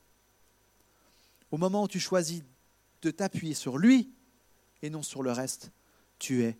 Au 1.50 1.58
moment 1.58 1.84
où 1.84 1.88
tu 1.88 2.00
choisis 2.00 2.42
de 3.02 3.10
t'appuyer 3.10 3.54
sur 3.54 3.78
lui 3.78 4.10
et 4.82 4.90
non 4.90 5.02
sur 5.02 5.22
le 5.22 5.32
reste, 5.32 5.70
tu 6.18 6.42
es 6.42 6.58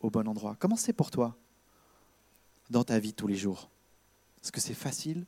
au 0.00 0.10
bon 0.10 0.26
endroit. 0.26 0.56
Comment 0.58 0.76
c'est 0.76 0.92
pour 0.92 1.10
toi 1.10 1.36
dans 2.70 2.84
ta 2.84 2.98
vie 2.98 3.12
tous 3.12 3.26
les 3.26 3.36
jours? 3.36 3.70
Est-ce 4.42 4.52
que 4.52 4.60
c'est 4.60 4.74
facile? 4.74 5.26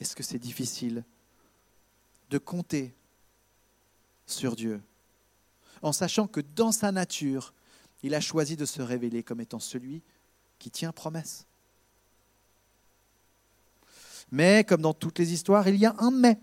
Est-ce 0.00 0.16
que 0.16 0.22
c'est 0.22 0.38
difficile 0.38 1.04
de 2.30 2.38
compter 2.38 2.94
sur 4.26 4.56
Dieu? 4.56 4.82
En 5.82 5.92
sachant 5.92 6.26
que 6.26 6.40
dans 6.40 6.72
sa 6.72 6.92
nature, 6.92 7.52
il 8.02 8.14
a 8.14 8.20
choisi 8.20 8.56
de 8.56 8.64
se 8.64 8.82
révéler 8.82 9.22
comme 9.22 9.40
étant 9.40 9.60
celui 9.60 10.02
qui 10.58 10.70
tient 10.70 10.92
promesse 10.92 11.46
Mais 14.32 14.64
comme 14.64 14.80
dans 14.80 14.94
toutes 14.94 15.18
les 15.18 15.32
histoires, 15.32 15.68
il 15.68 15.76
y 15.76 15.86
a 15.86 15.94
un 15.98 16.10
mais. 16.10 16.40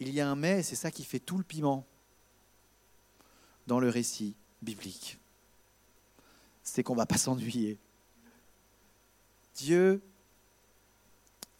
Il 0.00 0.10
y 0.10 0.20
a 0.20 0.28
un 0.28 0.36
mais, 0.36 0.62
c'est 0.62 0.76
ça 0.76 0.90
qui 0.90 1.04
fait 1.04 1.18
tout 1.18 1.38
le 1.38 1.44
piment 1.44 1.84
dans 3.66 3.80
le 3.80 3.88
récit 3.88 4.34
biblique. 4.62 5.18
C'est 6.62 6.82
qu'on 6.82 6.94
ne 6.94 6.98
va 6.98 7.06
pas 7.06 7.18
s'ennuyer. 7.18 7.78
Dieu, 9.56 10.00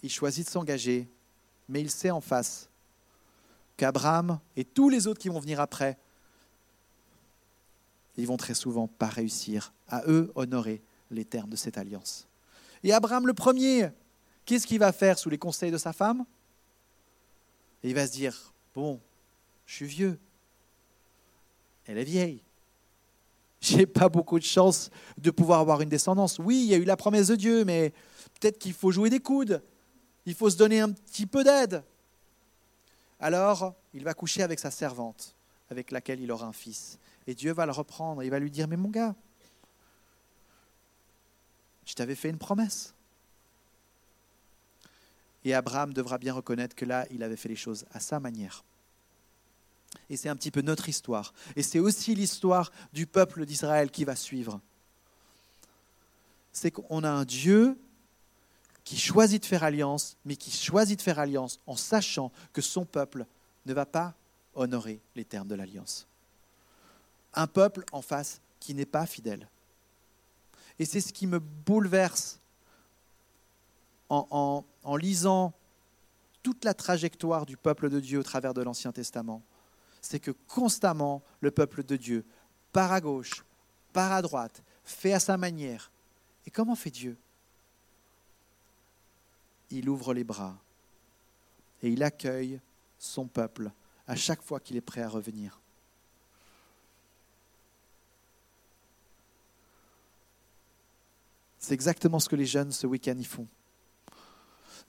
il 0.03 0.11
choisit 0.11 0.47
de 0.47 0.51
s'engager, 0.51 1.09
mais 1.69 1.81
il 1.81 1.91
sait 1.91 2.11
en 2.11 2.21
face 2.21 2.69
qu'Abraham 3.77 4.39
et 4.57 4.65
tous 4.65 4.89
les 4.89 5.07
autres 5.07 5.21
qui 5.21 5.29
vont 5.29 5.41
venir 5.41 5.61
après, 5.61 5.99
ils 8.17 8.27
vont 8.27 8.37
très 8.37 8.55
souvent 8.55 8.89
pas 8.89 9.07
réussir 9.07 9.73
à 9.89 10.03
eux 10.07 10.31
honorer 10.35 10.83
les 11.11 11.25
termes 11.25 11.51
de 11.51 11.57
cette 11.57 11.79
alliance. 11.79 12.27
Et 12.83 12.93
Abraham 12.93 13.27
le 13.27 13.35
premier, 13.35 13.91
qu'est-ce 14.45 14.67
qu'il 14.67 14.79
va 14.79 14.93
faire 14.93 15.19
sous 15.19 15.31
les 15.31 15.39
conseils 15.39 15.71
de 15.71 15.79
sa 15.79 15.93
femme? 15.93 16.25
Il 17.83 17.95
va 17.95 18.07
se 18.07 18.13
dire, 18.13 18.53
bon, 18.75 19.01
je 19.67 19.75
suis 19.75 19.87
vieux, 19.87 20.19
elle 21.87 21.99
est 21.99 22.05
vieille. 22.05 22.43
J'ai 23.61 23.87
pas 23.87 24.09
beaucoup 24.09 24.39
de 24.39 24.45
chance 24.45 24.91
de 25.17 25.31
pouvoir 25.31 25.61
avoir 25.61 25.81
une 25.81 25.89
descendance. 25.89 26.39
Oui, 26.39 26.63
il 26.63 26.69
y 26.69 26.75
a 26.75 26.77
eu 26.77 26.85
la 26.85 26.97
promesse 26.97 27.29
de 27.29 27.37
Dieu, 27.37 27.65
mais 27.65 27.93
peut-être 28.41 28.59
qu'il 28.59 28.73
faut 28.73 28.93
jouer 28.93 29.11
des 29.11 29.21
coudes. 29.21 29.63
Il 30.27 30.35
faut 30.35 30.51
se 30.51 30.57
donner 30.57 30.81
un 30.81 30.93
petit 30.93 31.27
peu 31.27 31.43
d'aide. 31.43 31.83
Alors, 33.19 33.75
il 33.95 34.05
va 34.05 34.15
coucher 34.15 34.43
avec 34.43 34.61
sa 34.61 34.71
servante, 34.71 35.35
avec 35.71 35.91
laquelle 35.91 36.21
il 36.21 36.31
aura 36.31 36.47
un 36.47 36.53
fils. 36.53 36.99
Et 37.27 37.35
Dieu 37.35 37.53
va 37.53 37.67
le 37.67 37.73
reprendre. 37.73 38.23
Il 38.23 38.31
va 38.31 38.39
lui 38.39 38.51
dire, 38.51 38.69
mais 38.69 38.77
mon 38.77 38.91
gars, 38.91 39.15
je 41.85 41.95
t'avais 41.95 42.15
fait 42.15 42.31
une 42.31 42.39
promesse. 42.39 42.95
Et 45.49 45.55
Abraham 45.55 45.95
devra 45.95 46.19
bien 46.19 46.35
reconnaître 46.35 46.77
que 46.77 46.85
là, 46.85 47.07
il 47.11 47.23
avait 47.23 47.35
fait 47.35 47.49
les 47.49 47.57
choses 47.57 47.87
à 47.93 48.01
sa 48.01 48.21
manière. 48.21 48.67
Et 50.11 50.19
c'est 50.19 50.29
un 50.29 50.37
petit 50.37 50.51
peu 50.51 50.61
notre 50.61 50.91
histoire. 50.91 51.33
Et 51.57 51.63
c'est 51.63 51.79
aussi 51.79 52.15
l'histoire 52.15 52.71
du 52.93 53.07
peuple 53.07 53.47
d'Israël 53.47 53.91
qui 53.91 54.05
va 54.05 54.15
suivre. 54.15 54.61
C'est 56.53 56.71
qu'on 56.71 57.03
a 57.03 57.09
un 57.09 57.25
Dieu 57.25 57.79
qui 58.85 58.99
choisit 58.99 59.41
de 59.41 59.47
faire 59.47 59.65
alliance, 59.65 60.19
mais 60.27 60.37
qui 60.37 60.51
choisit 60.51 60.99
de 60.99 61.03
faire 61.03 61.19
alliance 61.19 61.61
en 61.67 61.77
sachant 61.77 62.31
que 62.53 62.61
son 62.61 62.85
peuple 62.85 63.25
ne 63.65 63.73
va 63.73 63.87
pas 63.87 64.15
honorer 64.55 65.01
les 65.17 65.25
termes 65.25 65.49
de 65.49 65.55
l'alliance. 65.55 66.07
Un 67.33 67.47
peuple 67.47 67.87
en 67.93 68.03
face 68.03 68.43
qui 68.61 68.75
n'est 68.75 68.85
pas 68.85 69.07
fidèle. 69.07 69.49
Et 70.79 70.85
c'est 70.85 71.01
ce 71.01 71.15
qui 71.15 71.27
me 71.27 71.39
bouleverse 71.39 72.39
en, 74.09 74.65
lisant 74.97 75.53
toute 76.43 76.65
la 76.65 76.75
trajectoire 76.75 77.47
du 77.47 77.57
peuple 77.57 77.91
de 77.91 78.01
Dieu 78.01 78.19
au 78.21 78.23
travers 78.23 78.55
de 78.55 78.63
l'Ancien 78.63 78.93
Testament 78.93 79.43
c'est 80.01 80.21
que 80.21 80.31
constamment, 80.31 81.23
le 81.41 81.51
peuple 81.51 81.85
de 81.85 81.97
Dieu 81.97 82.25
part 82.73 82.93
à 82.93 83.01
gauche, 83.01 83.45
part 83.93 84.13
à 84.13 84.23
droite, 84.23 84.63
fait 84.85 85.13
à 85.13 85.21
sa 85.21 85.37
manière. 85.37 85.91
Et 86.47 86.51
comment 86.51 86.75
fait 86.75 86.91
Dieu? 86.91 87.17
Il 89.71 89.89
ouvre 89.89 90.15
les 90.15 90.25
bras 90.25 90.57
et 91.83 91.91
il 91.91 92.03
accueille 92.03 92.61
son 92.99 93.27
peuple 93.27 93.71
à 94.07 94.17
chaque 94.17 94.43
fois 94.43 94.61
qu'il 94.61 94.77
est 94.77 94.81
prêt 94.81 95.03
à 95.03 95.09
revenir. 95.09 95.61
C'est 101.59 101.75
exactement 101.75 102.19
ce 102.19 102.31
que 102.31 102.37
les 102.37 102.47
jeunes 102.47 102.73
ce 102.73 102.87
week-end 102.87 103.19
y 103.19 103.25
font. 103.25 103.47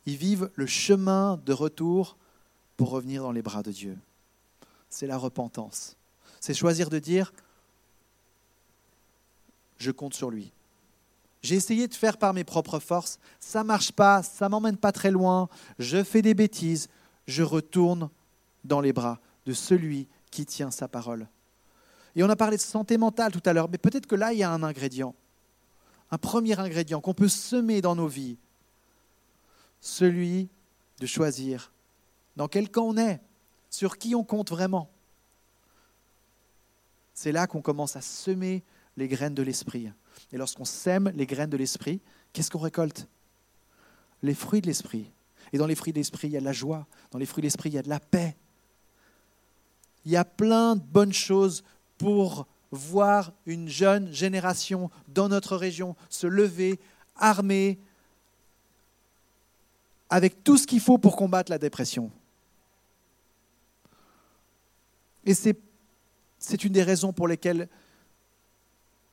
Ils 0.06 0.18
vivent 0.18 0.50
le 0.56 0.66
chemin 0.66 1.40
de 1.46 1.54
retour 1.54 2.18
pour 2.78 2.90
revenir 2.90 3.24
dans 3.24 3.32
les 3.32 3.42
bras 3.42 3.64
de 3.64 3.72
Dieu 3.72 3.98
c'est 4.90 5.08
la 5.08 5.18
repentance. 5.18 5.96
C'est 6.40 6.54
choisir 6.54 6.90
de 6.90 7.00
dire, 7.00 7.32
je 9.78 9.92
compte 9.92 10.14
sur 10.14 10.30
lui. 10.30 10.52
J'ai 11.42 11.56
essayé 11.56 11.88
de 11.88 11.94
faire 11.94 12.18
par 12.18 12.34
mes 12.34 12.44
propres 12.44 12.80
forces, 12.80 13.20
ça 13.40 13.64
marche 13.64 13.94
pas, 13.94 14.24
ça 14.24 14.46
ne 14.46 14.52
m'emmène 14.52 14.76
pas 14.76 14.92
très 14.92 15.12
loin, 15.12 15.48
je 15.78 16.04
fais 16.04 16.22
des 16.22 16.34
bêtises, 16.34 16.90
je 17.28 17.44
retourne 17.44 18.10
dans 18.66 18.82
les 18.82 18.92
bras 18.92 19.20
de 19.46 19.54
celui 19.54 20.08
qui 20.32 20.46
tient 20.46 20.72
sa 20.72 20.90
parole. 20.90 21.28
Et 22.16 22.24
on 22.24 22.30
a 22.30 22.36
parlé 22.36 22.58
de 22.58 22.62
santé 22.62 22.98
mentale 22.98 23.32
tout 23.32 23.44
à 23.46 23.54
l'heure, 23.54 23.70
mais 23.70 23.78
peut-être 23.78 24.06
que 24.06 24.16
là, 24.16 24.34
il 24.34 24.40
y 24.40 24.44
a 24.44 24.52
un 24.52 24.64
ingrédient, 24.64 25.16
un 26.12 26.18
premier 26.18 26.60
ingrédient 26.60 27.00
qu'on 27.00 27.14
peut 27.14 27.30
semer 27.30 27.80
dans 27.82 27.96
nos 27.96 28.08
vies, 28.08 28.38
celui 29.82 30.50
de 31.00 31.06
choisir 31.06 31.72
dans 32.36 32.48
quel 32.48 32.70
camp 32.70 32.86
on 32.88 32.98
est, 32.98 33.20
sur 33.70 33.98
qui 33.98 34.16
on 34.16 34.24
compte 34.24 34.50
vraiment? 34.50 34.90
C'est 37.14 37.32
là 37.32 37.48
qu'on 37.48 37.62
commence 37.62 37.96
à 37.96 38.02
semer 38.02 38.64
les 38.96 39.08
graines 39.08 39.36
de 39.36 39.44
l'esprit. 39.44 39.92
Et 40.32 40.38
lorsqu'on 40.38 40.66
sème 40.66 41.12
les 41.16 41.26
graines 41.26 41.50
de 41.50 41.58
l'esprit, 41.58 42.00
qu'est-ce 42.32 42.50
qu'on 42.50 42.60
récolte? 42.60 43.08
Les 44.24 44.34
fruits 44.34 44.62
de 44.62 44.68
l'esprit. 44.68 45.12
Et 45.52 45.58
dans 45.58 45.68
les 45.68 45.76
fruits 45.76 45.94
de 45.94 45.98
l'esprit, 45.98 46.28
il 46.28 46.32
y 46.32 46.38
a 46.38 46.40
de 46.40 46.46
la 46.46 46.54
joie. 46.54 46.88
Dans 47.12 47.20
les 47.20 47.26
fruits 47.26 47.42
de 47.42 47.48
l'esprit, 47.48 47.70
il 47.70 47.76
y 47.76 47.78
a 47.78 47.82
de 47.82 47.90
la 47.90 48.00
paix. 48.00 48.38
Il 50.06 50.12
y 50.12 50.18
a 50.18 50.26
plein 50.26 50.76
de 50.76 50.82
bonnes 50.82 51.14
choses 51.14 51.64
pour 51.98 52.48
voir 52.72 53.34
une 53.46 53.68
jeune 53.68 54.12
génération 54.14 54.90
dans 55.08 55.28
notre 55.28 55.58
région 55.58 55.96
se 56.10 56.28
lever, 56.28 56.80
armée, 57.16 57.80
avec 60.10 60.44
tout 60.44 60.58
ce 60.58 60.66
qu'il 60.66 60.80
faut 60.80 60.98
pour 60.98 61.16
combattre 61.16 61.52
la 61.52 61.58
dépression. 61.58 62.12
Et 65.26 65.34
c'est 65.34 66.64
une 66.64 66.74
des 66.74 66.84
raisons 66.84 67.14
pour 67.14 67.28
lesquelles, 67.28 67.70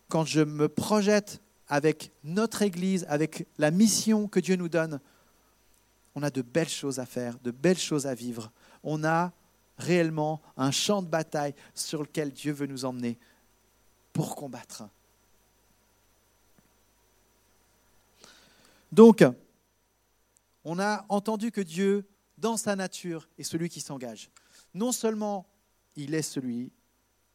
quand 0.09 0.25
je 0.25 0.41
me 0.41 0.69
projette 0.69 1.41
avec 1.69 2.13
notre 2.25 2.63
Église, 2.63 3.05
avec 3.09 3.47
la 3.59 3.71
mission 3.71 4.29
que 4.29 4.41
Dieu 4.41 4.57
nous 4.57 4.69
donne, 4.69 5.01
on 6.15 6.23
a 6.23 6.31
de 6.31 6.43
belles 6.43 6.69
choses 6.69 6.99
à 6.99 7.07
faire, 7.07 7.39
de 7.41 7.51
belles 7.51 7.79
choses 7.79 8.07
à 8.07 8.15
vivre. 8.15 8.51
On 8.83 9.05
a 9.05 9.33
réellement 9.77 10.41
un 10.57 10.71
champ 10.71 11.03
de 11.03 11.09
bataille 11.09 11.55
sur 11.75 12.03
lequel 12.03 12.33
Dieu 12.33 12.53
veut 12.53 12.67
nous 12.67 12.87
emmener 12.87 13.19
pour 14.15 14.35
combattre. 14.35 14.85
Donc, 18.93 19.23
on 20.69 20.81
a 20.81 21.07
entendu 21.09 21.53
que 21.53 21.61
Dieu, 21.61 22.09
dans 22.39 22.57
sa 22.57 22.75
nature, 22.75 23.29
est 23.39 23.45
celui 23.45 23.69
qui 23.69 23.81
s'engage. 23.81 24.31
Non 24.75 24.91
seulement 24.91 25.47
il 25.95 26.13
est 26.13 26.23
celui, 26.23 26.73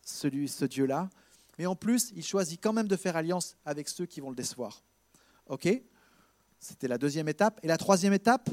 celui 0.03 0.49
ce 0.49 0.65
Dieu-là. 0.65 1.09
Mais 1.57 1.65
en 1.65 1.77
plus, 1.77 2.11
il 2.13 2.25
choisit 2.25 2.61
quand 2.61 2.73
même 2.73 2.89
de 2.89 2.95
faire 2.97 3.15
alliance 3.15 3.55
avec 3.63 3.87
ceux 3.87 4.05
qui 4.05 4.19
vont 4.19 4.29
le 4.29 4.35
décevoir. 4.35 4.83
OK? 5.47 5.69
C'était 6.59 6.89
la 6.89 6.97
deuxième 6.97 7.29
étape. 7.29 7.57
Et 7.63 7.67
la 7.67 7.77
troisième 7.77 8.11
étape, 8.11 8.49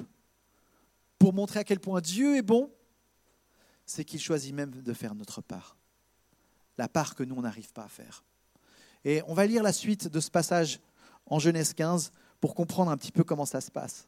pour 1.18 1.32
montrer 1.32 1.58
à 1.58 1.64
quel 1.64 1.80
point 1.80 2.00
Dieu 2.00 2.36
est 2.36 2.42
bon, 2.42 2.72
c'est 3.84 4.04
qu'il 4.04 4.20
choisit 4.20 4.54
même 4.54 4.70
de 4.70 4.92
faire 4.92 5.16
notre 5.16 5.40
part. 5.40 5.76
La 6.76 6.88
part 6.88 7.16
que 7.16 7.24
nous, 7.24 7.34
on 7.34 7.42
n'arrive 7.42 7.72
pas 7.72 7.82
à 7.82 7.88
faire. 7.88 8.22
Et 9.04 9.22
on 9.26 9.34
va 9.34 9.44
lire 9.44 9.64
la 9.64 9.72
suite 9.72 10.06
de 10.06 10.20
ce 10.20 10.30
passage 10.30 10.78
en 11.26 11.40
Genèse 11.40 11.74
15 11.74 12.12
pour 12.40 12.54
comprendre 12.54 12.92
un 12.92 12.96
petit 12.96 13.10
peu 13.10 13.24
comment 13.24 13.44
ça 13.44 13.60
se 13.60 13.72
passe. 13.72 14.06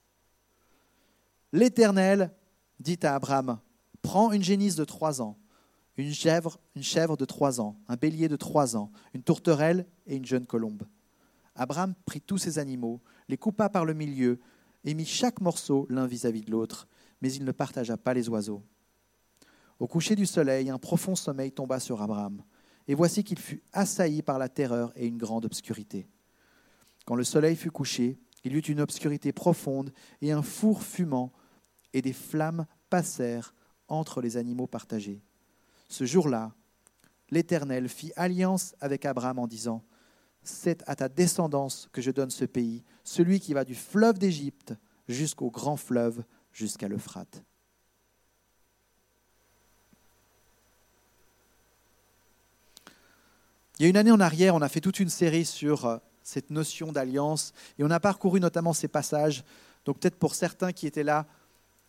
L'Éternel 1.52 2.32
dit 2.78 2.98
à 3.02 3.14
Abraham, 3.14 3.58
prends 4.02 4.32
une 4.32 4.42
génisse 4.42 4.76
de 4.76 4.84
trois 4.84 5.20
ans 5.20 5.36
une 6.00 6.12
chèvre, 6.12 6.58
une 6.74 6.82
chèvre 6.82 7.16
de 7.16 7.24
trois 7.24 7.60
ans, 7.60 7.76
un 7.88 7.96
bélier 7.96 8.28
de 8.28 8.36
trois 8.36 8.76
ans, 8.76 8.90
une 9.14 9.22
tourterelle 9.22 9.86
et 10.06 10.16
une 10.16 10.24
jeune 10.24 10.46
colombe. 10.46 10.84
Abraham 11.54 11.94
prit 12.06 12.20
tous 12.20 12.38
ces 12.38 12.58
animaux, 12.58 13.00
les 13.28 13.36
coupa 13.36 13.68
par 13.68 13.84
le 13.84 13.94
milieu, 13.94 14.40
et 14.84 14.94
mit 14.94 15.04
chaque 15.04 15.40
morceau 15.40 15.86
l'un 15.90 16.06
vis-à-vis 16.06 16.42
de 16.42 16.50
l'autre, 16.50 16.88
mais 17.20 17.32
il 17.32 17.44
ne 17.44 17.52
partagea 17.52 17.96
pas 17.96 18.14
les 18.14 18.28
oiseaux. 18.28 18.62
Au 19.78 19.86
coucher 19.86 20.16
du 20.16 20.26
soleil, 20.26 20.70
un 20.70 20.78
profond 20.78 21.14
sommeil 21.14 21.52
tomba 21.52 21.80
sur 21.80 22.00
Abraham. 22.02 22.42
Et 22.88 22.94
voici 22.94 23.24
qu'il 23.24 23.38
fut 23.38 23.62
assailli 23.72 24.22
par 24.22 24.38
la 24.38 24.48
terreur 24.48 24.92
et 24.96 25.06
une 25.06 25.18
grande 25.18 25.44
obscurité. 25.44 26.06
Quand 27.06 27.14
le 27.14 27.24
soleil 27.24 27.56
fut 27.56 27.70
couché, 27.70 28.18
il 28.44 28.52
y 28.52 28.56
eut 28.56 28.60
une 28.60 28.80
obscurité 28.80 29.32
profonde 29.32 29.92
et 30.22 30.32
un 30.32 30.42
four 30.42 30.82
fumant, 30.82 31.32
et 31.92 32.02
des 32.02 32.12
flammes 32.12 32.66
passèrent 32.88 33.54
entre 33.88 34.20
les 34.20 34.36
animaux 34.36 34.66
partagés. 34.66 35.22
Ce 35.88 36.04
jour-là, 36.04 36.52
l'Éternel 37.30 37.88
fit 37.88 38.12
alliance 38.16 38.74
avec 38.80 39.04
Abraham 39.04 39.38
en 39.38 39.46
disant, 39.46 39.82
C'est 40.42 40.82
à 40.86 40.96
ta 40.96 41.08
descendance 41.08 41.88
que 41.92 42.00
je 42.00 42.10
donne 42.10 42.30
ce 42.30 42.44
pays, 42.44 42.84
celui 43.04 43.40
qui 43.40 43.54
va 43.54 43.64
du 43.64 43.74
fleuve 43.74 44.18
d'Égypte 44.18 44.74
jusqu'au 45.08 45.50
grand 45.50 45.76
fleuve, 45.76 46.22
jusqu'à 46.52 46.88
l'Euphrate. 46.88 47.42
Il 53.78 53.84
y 53.84 53.86
a 53.86 53.88
une 53.88 53.96
année 53.96 54.10
en 54.10 54.20
arrière, 54.20 54.54
on 54.54 54.60
a 54.60 54.68
fait 54.68 54.82
toute 54.82 55.00
une 55.00 55.08
série 55.08 55.46
sur 55.46 55.86
euh, 55.86 55.96
cette 56.22 56.50
notion 56.50 56.92
d'alliance 56.92 57.54
et 57.78 57.84
on 57.84 57.90
a 57.90 57.98
parcouru 57.98 58.38
notamment 58.38 58.74
ces 58.74 58.88
passages. 58.88 59.42
Donc 59.86 59.98
peut-être 59.98 60.16
pour 60.16 60.34
certains 60.34 60.72
qui 60.72 60.86
étaient 60.86 61.02
là, 61.02 61.26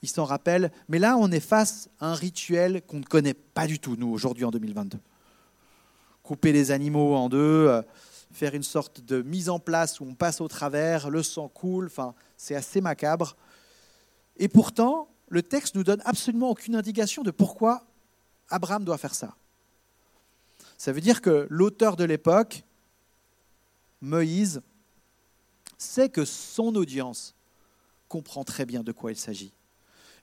ils 0.01 0.09
s'en 0.09 0.25
rappellent. 0.25 0.71
Mais 0.89 0.99
là, 0.99 1.17
on 1.17 1.31
est 1.31 1.39
face 1.39 1.89
à 1.99 2.07
un 2.07 2.15
rituel 2.15 2.81
qu'on 2.83 2.99
ne 2.99 3.05
connaît 3.05 3.33
pas 3.33 3.67
du 3.67 3.79
tout, 3.79 3.95
nous, 3.95 4.11
aujourd'hui 4.11 4.45
en 4.45 4.51
2022. 4.51 4.99
Couper 6.23 6.51
les 6.51 6.71
animaux 6.71 7.15
en 7.15 7.29
deux, 7.29 7.67
euh, 7.67 7.81
faire 8.31 8.55
une 8.55 8.63
sorte 8.63 9.01
de 9.01 9.21
mise 9.21 9.49
en 9.49 9.59
place 9.59 9.99
où 9.99 10.05
on 10.05 10.15
passe 10.15 10.41
au 10.41 10.47
travers, 10.47 11.09
le 11.09 11.23
sang 11.23 11.47
coule, 11.47 11.87
enfin, 11.87 12.13
c'est 12.37 12.55
assez 12.55 12.81
macabre. 12.81 13.35
Et 14.37 14.47
pourtant, 14.47 15.09
le 15.29 15.43
texte 15.43 15.75
nous 15.75 15.83
donne 15.83 16.01
absolument 16.05 16.49
aucune 16.49 16.75
indication 16.75 17.23
de 17.23 17.31
pourquoi 17.31 17.85
Abraham 18.49 18.83
doit 18.83 18.97
faire 18.97 19.15
ça. 19.15 19.35
Ça 20.77 20.91
veut 20.91 21.01
dire 21.01 21.21
que 21.21 21.47
l'auteur 21.49 21.95
de 21.95 22.03
l'époque, 22.03 22.63
Moïse, 24.01 24.61
sait 25.77 26.09
que 26.09 26.25
son 26.25 26.75
audience 26.75 27.35
comprend 28.07 28.43
très 28.43 28.65
bien 28.65 28.83
de 28.83 28.91
quoi 28.91 29.11
il 29.11 29.17
s'agit. 29.17 29.53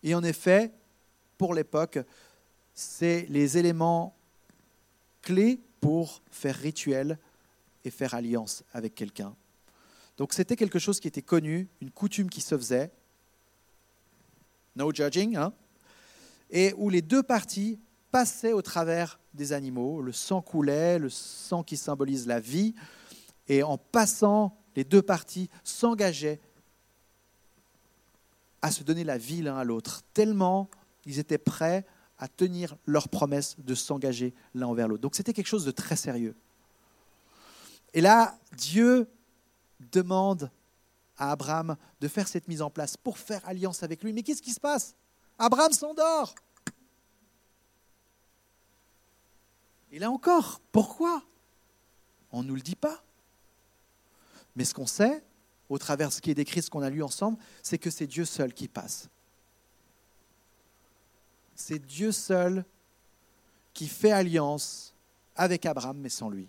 Et 0.03 0.15
en 0.15 0.23
effet, 0.23 0.73
pour 1.37 1.55
l'époque, 1.55 1.99
c'est 2.75 3.27
les 3.29 3.59
éléments 3.59 4.17
clés 5.23 5.61
pour 5.81 6.23
faire 6.31 6.57
rituel 6.57 7.19
et 7.85 7.91
faire 7.91 8.15
alliance 8.15 8.65
avec 8.73 8.95
quelqu'un. 8.95 9.35
Donc 10.17 10.33
c'était 10.33 10.57
quelque 10.57 10.79
chose 10.79 11.01
qui 11.01 11.09
était 11.09 11.23
connu, 11.23 11.69
une 11.81 11.91
coutume 11.91 12.29
qui 12.29 12.41
se 12.41 12.57
faisait, 12.57 12.91
no 14.75 14.93
judging, 14.93 15.37
hein, 15.37 15.53
et 16.51 16.73
où 16.77 16.91
les 16.91 17.03
deux 17.03 17.23
parties 17.23 17.79
passaient 18.11 18.53
au 18.53 18.63
travers 18.63 19.21
des 19.35 19.53
animaux. 19.53 20.01
Le 20.01 20.13
sang 20.13 20.43
coulait, 20.43 20.99
le 20.99 21.11
sang 21.11 21.63
qui 21.63 21.77
symbolise 21.77 22.27
la 22.27 22.41
vie. 22.41 22.75
Et 23.49 23.63
en 23.63 23.79
passant, 23.79 24.57
les 24.77 24.85
deux 24.85 25.03
parties 25.03 25.51
s'engageaient 25.63 26.41
à 28.63 28.71
se 28.71 28.83
donner 28.83 29.05
la 29.05 29.19
vie 29.19 29.43
l'un 29.43 29.57
à 29.57 29.65
l'autre, 29.65 30.03
tellement 30.15 30.69
ils 31.07 31.19
étaient 31.19 31.39
prêts 31.39 31.87
à 32.19 32.29
tenir 32.29 32.77
leur 32.85 33.09
promesse 33.09 33.57
de 33.59 33.75
s'engager 33.75 34.35
l'un 34.55 34.67
envers 34.67 34.89
l'autre. 34.89 35.03
Donc 35.03 35.15
c'était 35.15 35.33
quelque 35.33 35.47
chose 35.47 35.65
de 35.65 35.71
très 35.71 35.97
sérieux. 35.97 36.35
Et 37.95 38.01
là, 38.01 38.39
Dieu 38.57 39.09
demande 39.93 40.51
à 41.17 41.33
Abraham 41.33 41.77
de 42.01 42.09
faire 42.09 42.29
cette 42.29 42.49
mise 42.49 42.63
en 42.63 42.71
place 42.71 42.97
pour 42.97 43.19
faire 43.19 43.47
alliance 43.49 43.83
avec 43.83 44.03
lui. 44.03 44.13
Mais 44.13 44.23
qu'est-ce 44.23 44.43
qui 44.43 44.53
se 44.53 44.61
passe? 44.61 44.95
Abraham 45.39 45.73
s'endort. 45.73 46.35
Et 49.91 49.99
là 49.99 50.11
encore, 50.11 50.61
pourquoi? 50.73 51.23
On 52.31 52.43
ne 52.43 52.49
nous 52.49 52.57
le 52.57 52.61
dit 52.61 52.77
pas. 52.77 53.03
Mais 54.55 54.65
ce 54.65 54.75
qu'on 54.75 54.87
sait, 54.87 55.23
au 55.69 55.79
travers 55.79 56.09
de 56.09 56.15
ce 56.15 56.21
qui 56.21 56.31
est 56.31 56.35
décrit, 56.35 56.63
ce 56.63 56.71
qu'on 56.71 56.83
a 56.83 56.91
lu 56.91 57.03
ensemble, 57.03 57.39
c'est 57.63 57.79
que 57.79 57.91
c'est 57.91 58.07
Dieu 58.07 58.25
seul 58.25 58.53
qui 58.55 58.69
passe. 58.69 59.09
C'est 61.55 61.79
Dieu 61.79 62.13
seul 62.13 62.65
qui 63.75 63.89
fait 63.89 64.13
alliance 64.13 64.95
avec 65.37 65.67
Abraham, 65.67 65.99
mais 65.99 66.09
sans 66.09 66.31
lui. 66.31 66.49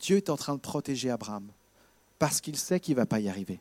Dieu 0.00 0.16
est 0.16 0.30
en 0.30 0.36
train 0.36 0.54
de 0.54 0.60
protéger 0.60 1.10
Abraham 1.10 1.48
parce 2.18 2.40
qu'il 2.40 2.56
sait 2.56 2.80
qu'il 2.80 2.94
ne 2.94 3.00
va 3.00 3.06
pas 3.06 3.20
y 3.20 3.28
arriver. 3.28 3.60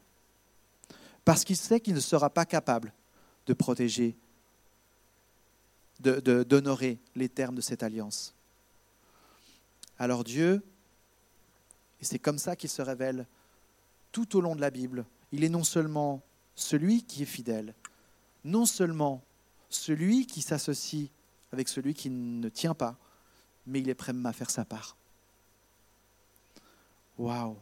Parce 1.23 1.43
qu'il 1.43 1.55
sait 1.57 1.79
qu'il 1.79 1.93
ne 1.93 1.99
sera 1.99 2.29
pas 2.29 2.45
capable 2.45 2.93
de 3.45 3.53
protéger 3.53 4.15
d'honorer 5.99 6.99
les 7.15 7.29
termes 7.29 7.55
de 7.55 7.61
cette 7.61 7.83
alliance. 7.83 8.33
Alors 9.99 10.23
Dieu, 10.23 10.63
et 12.01 12.05
c'est 12.05 12.19
comme 12.19 12.37
ça 12.37 12.55
qu'il 12.55 12.69
se 12.69 12.81
révèle 12.81 13.27
tout 14.11 14.35
au 14.35 14.41
long 14.41 14.55
de 14.55 14.61
la 14.61 14.71
Bible, 14.71 15.05
il 15.31 15.43
est 15.43 15.49
non 15.49 15.63
seulement 15.63 16.21
celui 16.55 17.03
qui 17.03 17.23
est 17.23 17.27
fidèle, 17.27 17.73
non 18.43 18.65
seulement 18.65 19.23
celui 19.69 20.25
qui 20.25 20.41
s'associe 20.41 21.09
avec 21.51 21.69
celui 21.69 21.93
qui 21.93 22.09
ne 22.09 22.49
tient 22.49 22.73
pas, 22.73 22.97
mais 23.65 23.79
il 23.79 23.89
est 23.89 23.95
prêt 23.95 24.13
à 24.25 24.33
faire 24.33 24.49
sa 24.49 24.65
part. 24.65 24.97
Waouh 27.17 27.55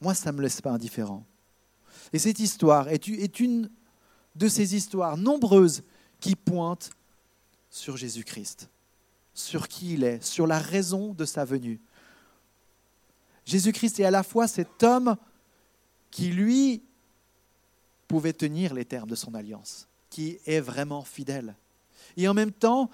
Moi, 0.00 0.14
ça 0.14 0.32
ne 0.32 0.38
me 0.38 0.42
laisse 0.42 0.60
pas 0.60 0.72
indifférent. 0.72 1.24
Et 2.12 2.18
cette 2.18 2.40
histoire 2.40 2.88
est 2.88 3.08
une 3.40 3.70
de 4.34 4.48
ces 4.48 4.74
histoires 4.74 5.16
nombreuses 5.16 5.82
qui 6.20 6.34
pointent 6.34 6.90
sur 7.70 7.96
Jésus-Christ, 7.96 8.68
sur 9.34 9.68
qui 9.68 9.94
il 9.94 10.04
est, 10.04 10.22
sur 10.22 10.46
la 10.46 10.58
raison 10.58 11.12
de 11.12 11.24
sa 11.24 11.44
venue. 11.44 11.80
Jésus-Christ 13.44 14.00
est 14.00 14.04
à 14.04 14.10
la 14.10 14.22
fois 14.22 14.46
cet 14.48 14.82
homme 14.82 15.16
qui, 16.10 16.28
lui, 16.28 16.82
pouvait 18.08 18.32
tenir 18.32 18.74
les 18.74 18.84
termes 18.84 19.08
de 19.08 19.14
son 19.14 19.34
alliance, 19.34 19.88
qui 20.10 20.38
est 20.46 20.60
vraiment 20.60 21.02
fidèle. 21.02 21.56
Et 22.16 22.28
en 22.28 22.34
même 22.34 22.52
temps, 22.52 22.90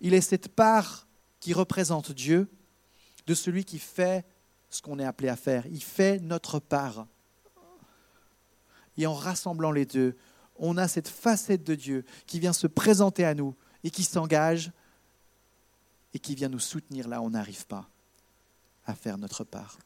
il 0.00 0.14
est 0.14 0.20
cette 0.20 0.48
part 0.48 1.06
qui 1.40 1.52
représente 1.52 2.12
Dieu, 2.12 2.48
de 3.26 3.34
celui 3.34 3.64
qui 3.64 3.78
fait 3.78 4.24
ce 4.70 4.80
qu'on 4.80 4.98
est 4.98 5.04
appelé 5.04 5.28
à 5.28 5.36
faire. 5.36 5.66
Il 5.66 5.82
fait 5.82 6.20
notre 6.20 6.58
part. 6.58 7.06
Et 8.96 9.06
en 9.06 9.14
rassemblant 9.14 9.72
les 9.72 9.86
deux, 9.86 10.16
on 10.56 10.76
a 10.76 10.88
cette 10.88 11.08
facette 11.08 11.64
de 11.64 11.74
Dieu 11.74 12.04
qui 12.26 12.38
vient 12.38 12.52
se 12.52 12.66
présenter 12.66 13.24
à 13.24 13.34
nous 13.34 13.56
et 13.82 13.90
qui 13.90 14.04
s'engage 14.04 14.72
et 16.12 16.18
qui 16.18 16.34
vient 16.34 16.48
nous 16.48 16.58
soutenir 16.58 17.08
là 17.08 17.20
où 17.20 17.24
on 17.24 17.30
n'arrive 17.30 17.66
pas 17.66 17.88
à 18.86 18.94
faire 18.94 19.18
notre 19.18 19.44
part. 19.44 19.78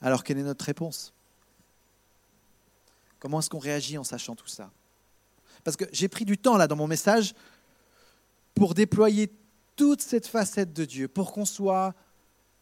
Alors 0.00 0.24
quelle 0.24 0.38
est 0.38 0.42
notre 0.42 0.64
réponse? 0.64 1.12
Comment 3.18 3.40
est-ce 3.40 3.50
qu'on 3.50 3.58
réagit 3.58 3.98
en 3.98 4.04
sachant 4.04 4.34
tout 4.34 4.46
ça? 4.46 4.70
Parce 5.62 5.76
que 5.76 5.84
j'ai 5.92 6.08
pris 6.08 6.24
du 6.24 6.38
temps 6.38 6.56
là 6.56 6.66
dans 6.66 6.76
mon 6.76 6.86
message 6.86 7.34
pour 8.54 8.74
déployer 8.74 9.30
toute 9.76 10.00
cette 10.00 10.26
facette 10.26 10.72
de 10.72 10.84
Dieu, 10.84 11.08
pour 11.08 11.32
qu'on 11.32 11.44
soit 11.44 11.94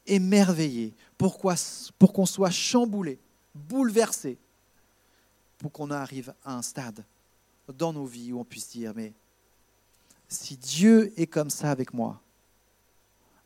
émerveillé, 0.07 0.95
pour 1.17 1.39
qu'on 1.39 2.27
soit 2.27 2.51
chamboulé, 2.51 3.19
bouleversé, 3.55 4.39
pour 5.59 5.71
qu'on 5.73 5.91
arrive 5.91 6.35
à 6.45 6.55
un 6.55 6.63
stade 6.63 7.05
dans 7.69 7.93
nos 7.93 8.07
vies 8.07 8.33
où 8.33 8.41
on 8.41 8.45
puisse 8.45 8.71
dire, 8.71 8.93
mais 8.95 9.13
si 10.29 10.57
Dieu 10.57 11.13
est 11.21 11.27
comme 11.27 11.51
ça 11.51 11.71
avec 11.71 11.93
moi, 11.93 12.21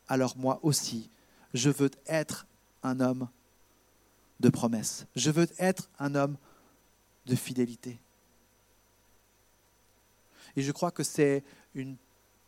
alors 0.07 0.37
moi 0.37 0.59
aussi, 0.63 1.09
je 1.53 1.69
veux 1.69 1.91
être 2.07 2.45
un 2.81 2.99
homme 2.99 3.27
de 4.39 4.49
promesse. 4.49 5.05
Je 5.15 5.31
veux 5.31 5.47
être 5.59 5.89
un 5.99 6.15
homme 6.15 6.37
de 7.25 7.35
fidélité. 7.35 7.99
Et 10.55 10.61
je 10.61 10.71
crois 10.71 10.91
que 10.91 11.03
c'est 11.03 11.43
une 11.73 11.95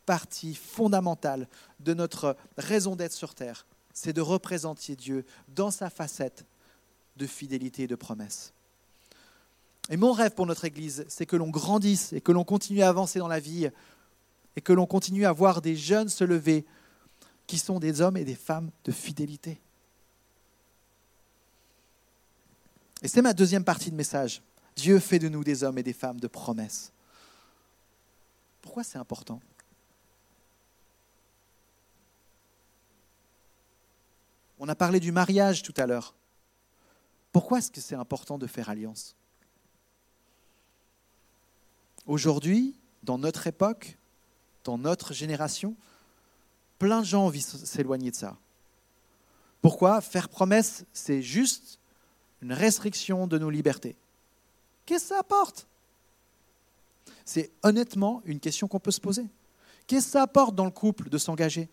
partie 0.05 0.53
fondamentale 0.53 1.47
de 1.79 1.93
notre 1.93 2.37
raison 2.57 2.95
d'être 2.95 3.13
sur 3.13 3.33
Terre 3.33 3.65
c'est 3.95 4.13
de 4.13 4.21
représenter 4.21 4.95
Dieu 4.95 5.25
dans 5.47 5.71
sa 5.71 5.89
facette 5.89 6.45
de 7.15 7.25
fidélité 7.25 7.83
et 7.83 7.87
de 7.87 7.95
promesse. 7.95 8.53
Et 9.89 9.97
mon 9.97 10.11
rêve 10.11 10.31
pour 10.31 10.45
notre 10.45 10.65
Église, 10.65 11.05
c'est 11.07 11.25
que 11.25 11.37
l'on 11.37 11.49
grandisse 11.49 12.11
et 12.11 12.21
que 12.21 12.33
l'on 12.33 12.43
continue 12.43 12.81
à 12.81 12.89
avancer 12.89 13.19
dans 13.19 13.29
la 13.29 13.39
vie 13.39 13.69
et 14.55 14.61
que 14.61 14.73
l'on 14.73 14.85
continue 14.85 15.25
à 15.25 15.31
voir 15.31 15.61
des 15.61 15.75
jeunes 15.75 16.09
se 16.09 16.23
lever 16.23 16.65
qui 17.47 17.57
sont 17.57 17.79
des 17.79 18.01
hommes 18.01 18.17
et 18.17 18.25
des 18.25 18.35
femmes 18.35 18.69
de 18.83 18.91
fidélité. 18.91 19.61
Et 23.01 23.07
c'est 23.07 23.21
ma 23.21 23.33
deuxième 23.33 23.63
partie 23.63 23.91
de 23.91 23.95
message. 23.95 24.41
Dieu 24.75 24.99
fait 24.99 25.19
de 25.19 25.29
nous 25.29 25.43
des 25.43 25.63
hommes 25.63 25.77
et 25.77 25.83
des 25.83 25.93
femmes 25.93 26.19
de 26.19 26.27
promesse. 26.27 26.91
Pourquoi 28.61 28.83
c'est 28.83 28.97
important? 28.97 29.39
On 34.59 34.67
a 34.69 34.75
parlé 34.75 34.99
du 34.99 35.11
mariage 35.11 35.61
tout 35.61 35.73
à 35.77 35.85
l'heure. 35.85 36.15
Pourquoi 37.31 37.59
est-ce 37.59 37.71
que 37.71 37.81
c'est 37.81 37.95
important 37.95 38.37
de 38.37 38.47
faire 38.47 38.69
alliance? 38.69 39.15
Aujourd'hui, 42.05 42.75
dans 43.03 43.17
notre 43.17 43.47
époque, 43.47 43.97
dans 44.63 44.77
notre 44.77 45.13
génération, 45.13 45.75
plein 46.79 47.01
de 47.01 47.05
gens 47.05 47.23
ont 47.23 47.27
envie 47.27 47.41
de 47.41 47.65
s'éloigner 47.65 48.11
de 48.11 48.15
ça. 48.15 48.37
Pourquoi 49.61 50.01
Faire 50.01 50.29
promesse, 50.29 50.85
c'est 50.93 51.21
juste 51.21 51.79
une 52.45 52.53
restriction 52.53 53.25
de 53.25 53.39
nos 53.39 53.49
libertés. 53.49 53.95
Qu'est-ce 54.85 55.05
que 55.05 55.09
ça 55.09 55.19
apporte? 55.19 55.67
C'est 57.25 57.49
honnêtement 57.63 58.21
une 58.25 58.39
question 58.39 58.67
qu'on 58.67 58.79
peut 58.79 58.91
se 58.91 59.01
poser. 59.01 59.25
Qu'est-ce 59.87 60.05
que 60.05 60.11
ça 60.11 60.21
apporte 60.21 60.53
dans 60.53 60.65
le 60.65 60.71
couple 60.71 61.09
de 61.09 61.17
s'engager? 61.17 61.67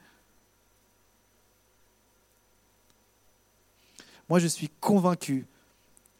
Moi, 4.30 4.38
je 4.38 4.46
suis 4.46 4.70
convaincu, 4.80 5.46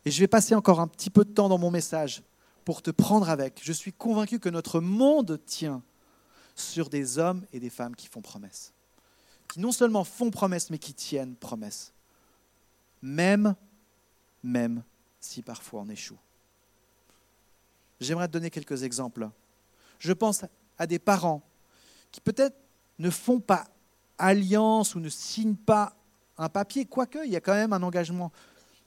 et 0.05 0.11
je 0.11 0.21
vais 0.21 0.27
passer 0.27 0.55
encore 0.55 0.81
un 0.81 0.89
petit 0.89 1.09
peu 1.09 1.25
de 1.25 1.33
temps 1.33 1.49
dans 1.49 1.57
mon 1.57 1.71
message 1.71 2.23
pour 2.67 2.83
te 2.83 2.91
prendre 2.91 3.31
avec. 3.31 3.59
Je 3.65 3.73
suis 3.73 3.95
convaincu 3.95 4.39
que 4.39 4.51
notre 4.51 4.81
monde 4.81 5.41
tient 5.47 5.83
sur 6.57 6.91
des 6.91 7.17
hommes 7.17 7.47
et 7.55 7.59
des 7.59 7.71
femmes 7.71 7.97
qui 7.97 8.07
font 8.07 8.21
promesse. 8.21 8.75
Qui 9.49 9.61
non 9.61 9.73
seulement 9.73 10.05
font 10.05 10.31
promesse, 10.31 10.69
mais 10.69 10.79
qui 10.79 10.93
tiennent 10.93 11.37
promesse. 11.37 11.95
Même, 13.01 13.55
même 14.43 14.83
si 15.21 15.43
parfois 15.43 15.81
on 15.83 15.89
échoue. 15.89 16.19
J'aimerais 18.01 18.27
te 18.27 18.33
donner 18.33 18.51
quelques 18.51 18.83
exemples. 18.83 19.31
Je 19.99 20.13
pense 20.13 20.45
à 20.79 20.87
des 20.87 20.99
parents 20.99 21.43
qui 22.11 22.21
peut-être 22.21 22.57
ne 22.99 23.11
font 23.11 23.41
pas 23.41 23.69
alliance 24.19 24.95
ou 24.95 25.01
ne 25.01 25.09
signent 25.09 25.57
pas 25.57 25.95
un 26.39 26.49
papier, 26.49 26.85
quoique 26.85 27.25
il 27.25 27.31
y 27.31 27.37
a 27.37 27.41
quand 27.41 27.55
même 27.55 27.73
un 27.73 27.83
engagement 27.83 28.33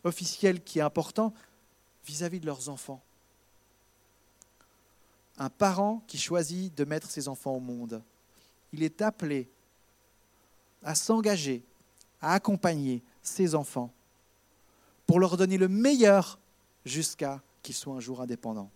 officiel 0.04 0.64
qui 0.64 0.80
est 0.80 0.84
important 0.84 1.34
vis-à-vis 2.06 2.38
-vis 2.38 2.42
de 2.42 2.46
leurs 2.46 2.70
enfants 2.70 3.02
un 5.38 5.50
parent 5.50 6.02
qui 6.08 6.18
choisit 6.18 6.76
de 6.76 6.86
mettre 6.86 7.10
ses 7.10 7.28
enfants 7.28 7.56
au 7.56 7.60
monde, 7.60 8.02
il 8.72 8.84
est 8.84 9.02
appelé 9.02 9.50
à 10.84 10.96
s'engager, 10.96 11.64
à 12.22 12.34
accompagner 12.34 13.04
ses 13.22 13.56
enfants 13.56 13.92
pour 15.06 15.20
leur 15.20 15.38
donner 15.38 15.58
le 15.58 15.68
meilleur 15.68 16.40
jusqu'à 16.86 17.42
qu'ils 17.62 17.76
soient 17.76 17.96
un 17.96 18.00
jour 18.00 18.22
indépendants. 18.22 18.70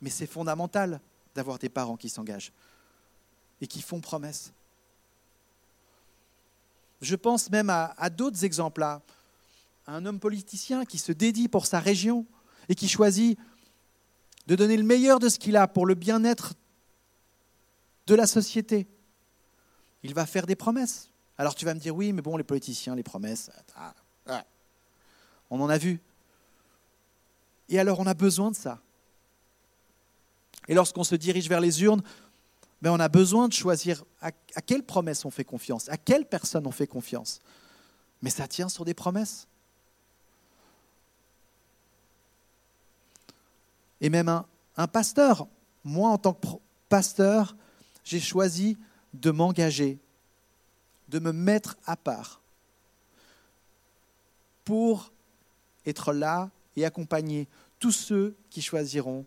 Mais 0.00 0.10
c'est 0.10 0.26
fondamental 0.26 1.00
d'avoir 1.34 1.58
des 1.58 1.68
parents 1.68 1.96
qui 1.96 2.08
s'engagent 2.08 2.52
et 3.60 3.66
qui 3.66 3.80
font 3.80 4.00
promesse. 4.00 4.52
Je 7.00 7.16
pense 7.16 7.50
même 7.50 7.70
à, 7.70 8.10
d'autres 8.10 8.44
exemples, 8.44 8.84
un 9.86 10.06
homme 10.06 10.20
politicien 10.20 10.84
qui 10.84 10.98
se 10.98 11.12
dédie 11.12 11.48
pour 11.48 11.66
sa 11.66 11.80
région 11.80 12.26
et 12.68 12.74
qui 12.74 12.88
choisit 12.88 13.38
de 14.46 14.56
donner 14.56 14.76
le 14.76 14.84
meilleur 14.84 15.18
de 15.18 15.28
ce 15.28 15.38
qu'il 15.38 15.56
a 15.56 15.66
pour 15.66 15.86
le 15.86 15.94
bien-être 15.94 16.54
de 18.06 18.14
la 18.14 18.26
société. 18.26 18.86
Il 20.02 20.14
va 20.14 20.26
faire 20.26 20.46
des 20.46 20.56
promesses. 20.56 21.10
Alors 21.38 21.54
tu 21.54 21.64
vas 21.64 21.74
me 21.74 21.80
dire, 21.80 21.94
oui, 21.94 22.12
mais 22.12 22.22
bon, 22.22 22.36
les 22.36 22.44
politiciens, 22.44 22.94
les 22.94 23.02
promesses, 23.02 23.50
ah, 23.76 23.94
on 25.50 25.60
en 25.60 25.68
a 25.68 25.78
vu. 25.78 26.00
Et 27.68 27.78
alors 27.78 28.00
on 28.00 28.06
a 28.06 28.14
besoin 28.14 28.50
de 28.50 28.56
ça. 28.56 28.80
Et 30.68 30.74
lorsqu'on 30.74 31.04
se 31.04 31.14
dirige 31.14 31.48
vers 31.48 31.60
les 31.60 31.82
urnes, 31.82 32.02
ben 32.80 32.90
on 32.90 33.00
a 33.00 33.08
besoin 33.08 33.48
de 33.48 33.52
choisir 33.52 34.04
à, 34.20 34.30
à 34.54 34.60
quelle 34.62 34.82
promesse 34.82 35.24
on 35.24 35.30
fait 35.30 35.44
confiance, 35.44 35.88
à 35.88 35.96
quelle 35.96 36.24
personne 36.24 36.66
on 36.66 36.70
fait 36.70 36.86
confiance. 36.86 37.40
Mais 38.22 38.30
ça 38.30 38.48
tient 38.48 38.68
sur 38.68 38.84
des 38.84 38.94
promesses. 38.94 39.46
et 44.02 44.10
même 44.10 44.28
un, 44.76 44.86
pasteur. 44.88 45.46
Moi, 45.84 46.10
en 46.10 46.18
tant 46.18 46.34
que 46.34 46.46
pasteur, 46.90 47.56
j'ai 48.04 48.20
choisi 48.20 48.76
de 49.14 49.30
m'engager, 49.30 49.98
de 51.08 51.20
me 51.20 51.32
mettre 51.32 51.76
à 51.86 51.96
part 51.96 52.41
pour 54.64 55.12
être 55.86 56.12
là 56.12 56.50
et 56.76 56.84
accompagner 56.84 57.48
tous 57.78 57.92
ceux 57.92 58.36
qui 58.50 58.62
choisiront 58.62 59.26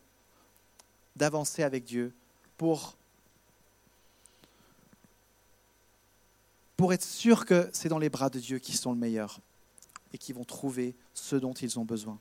d'avancer 1.15 1.63
avec 1.63 1.84
Dieu 1.84 2.13
pour, 2.58 2.95
être 6.91 7.04
sûr 7.04 7.45
que 7.45 7.69
c'est 7.74 7.89
dans 7.89 7.98
les 7.98 8.10
bras 8.10 8.30
de 8.30 8.39
Dieu 8.39 8.60
qu'ils 8.60 8.76
sont 8.76 8.91
le 8.91 8.98
meilleur 8.98 9.39
et 10.13 10.17
qu'ils 10.17 10.36
vont 10.36 10.43
trouver 10.43 10.95
ce 11.13 11.36
dont 11.36 11.54
ils 11.54 11.80
ont 11.80 11.86
besoin. 11.86 12.19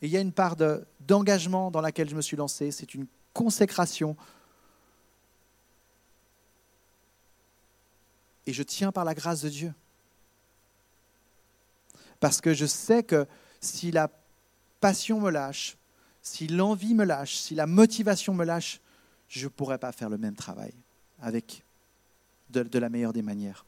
Et 0.00 0.06
il 0.06 0.12
y 0.12 0.16
a 0.16 0.20
une 0.20 0.32
part 0.32 0.56
d'engagement 1.00 1.70
dans 1.70 1.80
laquelle 1.80 2.08
je 2.08 2.14
me 2.14 2.22
suis 2.22 2.36
lancé, 2.36 2.70
c'est 2.70 2.94
une 2.94 3.06
consécration. 3.32 4.16
Et 8.46 8.52
je 8.52 8.62
tiens 8.62 8.92
par 8.92 9.04
la 9.04 9.14
grâce 9.14 9.42
de 9.42 9.48
Dieu. 9.48 9.74
Parce 12.24 12.40
que 12.40 12.54
je 12.54 12.64
sais 12.64 13.02
que 13.02 13.26
si 13.60 13.90
la 13.90 14.10
passion 14.80 15.20
me 15.20 15.30
lâche, 15.30 15.76
si 16.22 16.46
l'envie 16.48 16.94
me 16.94 17.04
lâche, 17.04 17.36
si 17.36 17.54
la 17.54 17.66
motivation 17.66 18.32
me 18.32 18.46
lâche, 18.46 18.80
je 19.28 19.44
ne 19.44 19.50
pourrai 19.50 19.76
pas 19.76 19.92
faire 19.92 20.08
le 20.08 20.16
même 20.16 20.34
travail 20.34 20.72
avec 21.20 21.64
de, 22.48 22.78
la 22.78 22.88
meilleure 22.88 23.12
des 23.12 23.20
manières. 23.20 23.66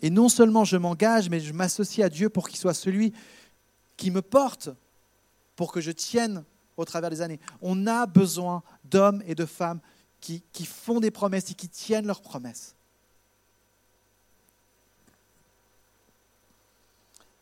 Et 0.00 0.08
non 0.08 0.30
seulement 0.30 0.64
je 0.64 0.78
m'engage, 0.78 1.28
mais 1.28 1.40
je 1.40 1.52
m'associe 1.52 2.02
à 2.02 2.08
Dieu 2.08 2.30
pour 2.30 2.48
qu'il 2.48 2.58
soit 2.58 2.72
celui 2.72 3.12
qui 3.98 4.10
me 4.10 4.22
porte 4.22 4.70
pour 5.56 5.72
que 5.72 5.82
je 5.82 5.90
tienne 5.90 6.42
au 6.78 6.86
travers 6.86 7.10
des 7.10 7.20
années. 7.20 7.38
On 7.60 7.86
a 7.86 8.06
besoin 8.06 8.62
d'hommes 8.82 9.22
et 9.26 9.34
de 9.34 9.44
femmes 9.44 9.80
qui, 10.22 10.42
font 10.64 11.00
des 11.00 11.10
promesses 11.10 11.50
et 11.50 11.54
qui 11.54 11.68
tiennent 11.68 12.06
leurs 12.06 12.22
promesses. 12.22 12.75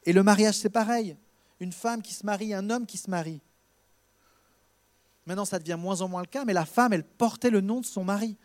Et 0.06 0.12
le 0.12 0.22
mariage, 0.22 0.56
c'est 0.56 0.70
pareil. 0.70 1.16
Une 1.60 1.72
femme 1.72 2.02
qui 2.02 2.14
se 2.14 2.26
marie, 2.26 2.52
un 2.52 2.68
homme 2.70 2.86
qui 2.86 2.98
se 2.98 3.10
marie. 3.10 3.40
Maintenant, 5.26 5.44
ça 5.44 5.58
devient 5.58 5.78
moins 5.78 6.00
en 6.02 6.08
moins 6.08 6.20
le 6.20 6.26
cas, 6.26 6.44
mais 6.44 6.52
la 6.52 6.66
femme, 6.66 6.92
elle 6.92 7.04
portait 7.04 7.50
le 7.50 7.60
nom 7.60 7.80
de 7.80 7.86
son 7.86 8.04
mari. 8.04 8.36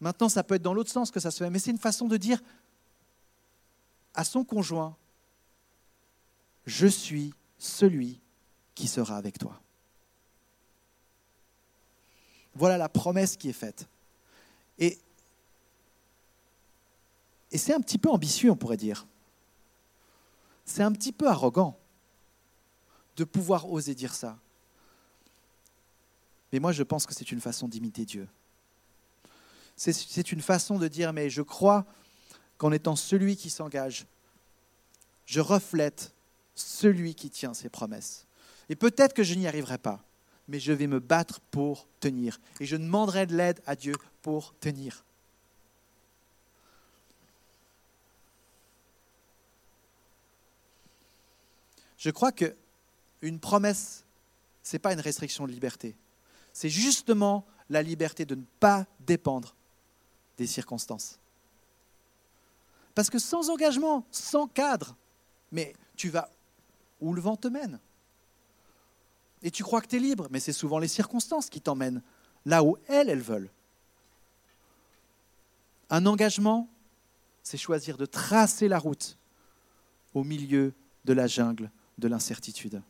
Maintenant, 0.00 0.28
ça 0.28 0.44
peut 0.44 0.54
être 0.54 0.62
dans 0.62 0.74
l'autre 0.74 0.90
sens 0.90 1.10
que 1.10 1.18
ça 1.18 1.30
se 1.30 1.42
fait, 1.42 1.50
mais 1.50 1.58
c'est 1.58 1.70
une 1.70 1.78
façon 1.78 2.06
de 2.06 2.16
dire 2.16 2.40
à 4.14 4.22
son 4.22 4.44
conjoint, 4.44 4.96
je 6.66 6.86
suis 6.86 7.34
celui 7.58 8.20
qui 8.74 8.86
sera 8.86 9.16
avec 9.16 9.38
toi. 9.38 9.60
Voilà 12.54 12.78
la 12.78 12.88
promesse 12.88 13.36
qui 13.36 13.48
est 13.48 13.54
faite. 13.54 13.88
Et, 14.78 14.98
et 17.50 17.58
c'est 17.58 17.74
un 17.74 17.80
petit 17.80 17.98
peu 17.98 18.08
ambitieux, 18.08 18.50
on 18.50 18.56
pourrait 18.56 18.76
dire. 18.76 19.06
C'est 20.64 20.82
un 20.82 20.92
petit 20.92 21.12
peu 21.12 21.28
arrogant 21.28 21.78
de 23.16 23.24
pouvoir 23.24 23.70
oser 23.70 23.94
dire 23.94 24.14
ça. 24.14 24.38
Mais 26.52 26.58
moi, 26.58 26.72
je 26.72 26.82
pense 26.82 27.06
que 27.06 27.14
c'est 27.14 27.32
une 27.32 27.40
façon 27.40 27.68
d'imiter 27.68 28.04
Dieu. 28.04 28.28
C'est 29.76 30.30
une 30.30 30.40
façon 30.40 30.78
de 30.78 30.86
dire, 30.86 31.12
mais 31.12 31.28
je 31.28 31.42
crois 31.42 31.84
qu'en 32.58 32.70
étant 32.70 32.94
celui 32.94 33.36
qui 33.36 33.50
s'engage, 33.50 34.06
je 35.26 35.40
reflète 35.40 36.14
celui 36.54 37.14
qui 37.14 37.30
tient 37.30 37.54
ses 37.54 37.68
promesses. 37.68 38.26
Et 38.68 38.76
peut-être 38.76 39.14
que 39.14 39.24
je 39.24 39.34
n'y 39.34 39.48
arriverai 39.48 39.78
pas, 39.78 40.04
mais 40.46 40.60
je 40.60 40.72
vais 40.72 40.86
me 40.86 41.00
battre 41.00 41.40
pour 41.50 41.88
tenir. 42.00 42.40
Et 42.60 42.66
je 42.66 42.76
demanderai 42.76 43.26
de 43.26 43.36
l'aide 43.36 43.60
à 43.66 43.74
Dieu 43.74 43.94
pour 44.22 44.54
tenir. 44.60 45.04
Je 52.04 52.10
crois 52.10 52.32
que 52.32 52.54
une 53.22 53.40
promesse, 53.40 54.04
ce 54.62 54.76
n'est 54.76 54.78
pas 54.78 54.92
une 54.92 55.00
restriction 55.00 55.46
de 55.46 55.52
liberté. 55.52 55.96
C'est 56.52 56.68
justement 56.68 57.46
la 57.70 57.82
liberté 57.82 58.26
de 58.26 58.34
ne 58.34 58.44
pas 58.60 58.86
dépendre 59.00 59.56
des 60.36 60.46
circonstances. 60.46 61.18
Parce 62.94 63.08
que 63.08 63.18
sans 63.18 63.48
engagement, 63.48 64.04
sans 64.10 64.46
cadre, 64.46 64.94
mais 65.50 65.72
tu 65.96 66.10
vas 66.10 66.28
où 67.00 67.14
le 67.14 67.22
vent 67.22 67.36
te 67.36 67.48
mène. 67.48 67.80
Et 69.42 69.50
tu 69.50 69.62
crois 69.62 69.80
que 69.80 69.86
tu 69.86 69.96
es 69.96 69.98
libre, 69.98 70.28
mais 70.30 70.40
c'est 70.40 70.52
souvent 70.52 70.78
les 70.78 70.88
circonstances 70.88 71.48
qui 71.48 71.62
t'emmènent 71.62 72.02
là 72.44 72.62
où 72.62 72.76
elles, 72.86 73.08
elles 73.08 73.22
veulent. 73.22 73.50
Un 75.88 76.04
engagement, 76.04 76.68
c'est 77.42 77.56
choisir 77.56 77.96
de 77.96 78.04
tracer 78.04 78.68
la 78.68 78.78
route 78.78 79.16
au 80.12 80.22
milieu 80.22 80.74
de 81.06 81.14
la 81.14 81.26
jungle 81.26 81.70
de 81.98 82.08
l'incertitude. 82.08 82.82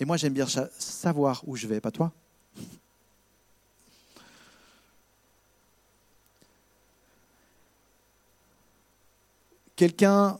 Et 0.00 0.04
moi, 0.04 0.16
j'aime 0.16 0.32
bien 0.32 0.46
savoir 0.78 1.42
où 1.46 1.56
je 1.56 1.66
vais, 1.66 1.80
pas 1.80 1.90
toi? 1.90 2.12
Quelqu'un 9.76 10.38